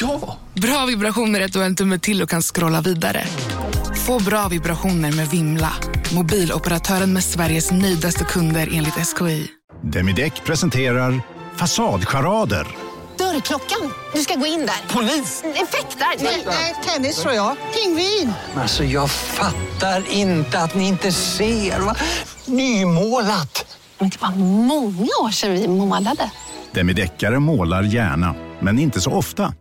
[0.00, 0.36] Ja!
[0.54, 3.24] Bra vibrationer är att du har en tumme till och kan scrolla vidare.
[4.06, 5.72] Få bra vibrationer med Vimla.
[6.14, 9.46] Mobiloperatören med Sveriges nöjdaste kunder enligt SKI.
[9.82, 11.20] Demideck presenterar
[11.56, 12.66] Fasadcharader.
[13.18, 13.92] Dörrklockan.
[14.14, 14.94] Du ska gå in där.
[14.94, 15.42] Polis?
[15.54, 16.24] Effektar?
[16.46, 17.56] Nej, tennis tror jag.
[17.74, 18.32] Pingvin.
[18.54, 21.80] Alltså jag fattar inte att ni inte ser.
[21.80, 21.96] Va?
[22.46, 23.76] Nymålat!
[23.98, 24.30] Men det var
[24.66, 26.30] många år sedan vi målade.
[26.72, 29.54] Demideckare målar gärna, men inte så ofta.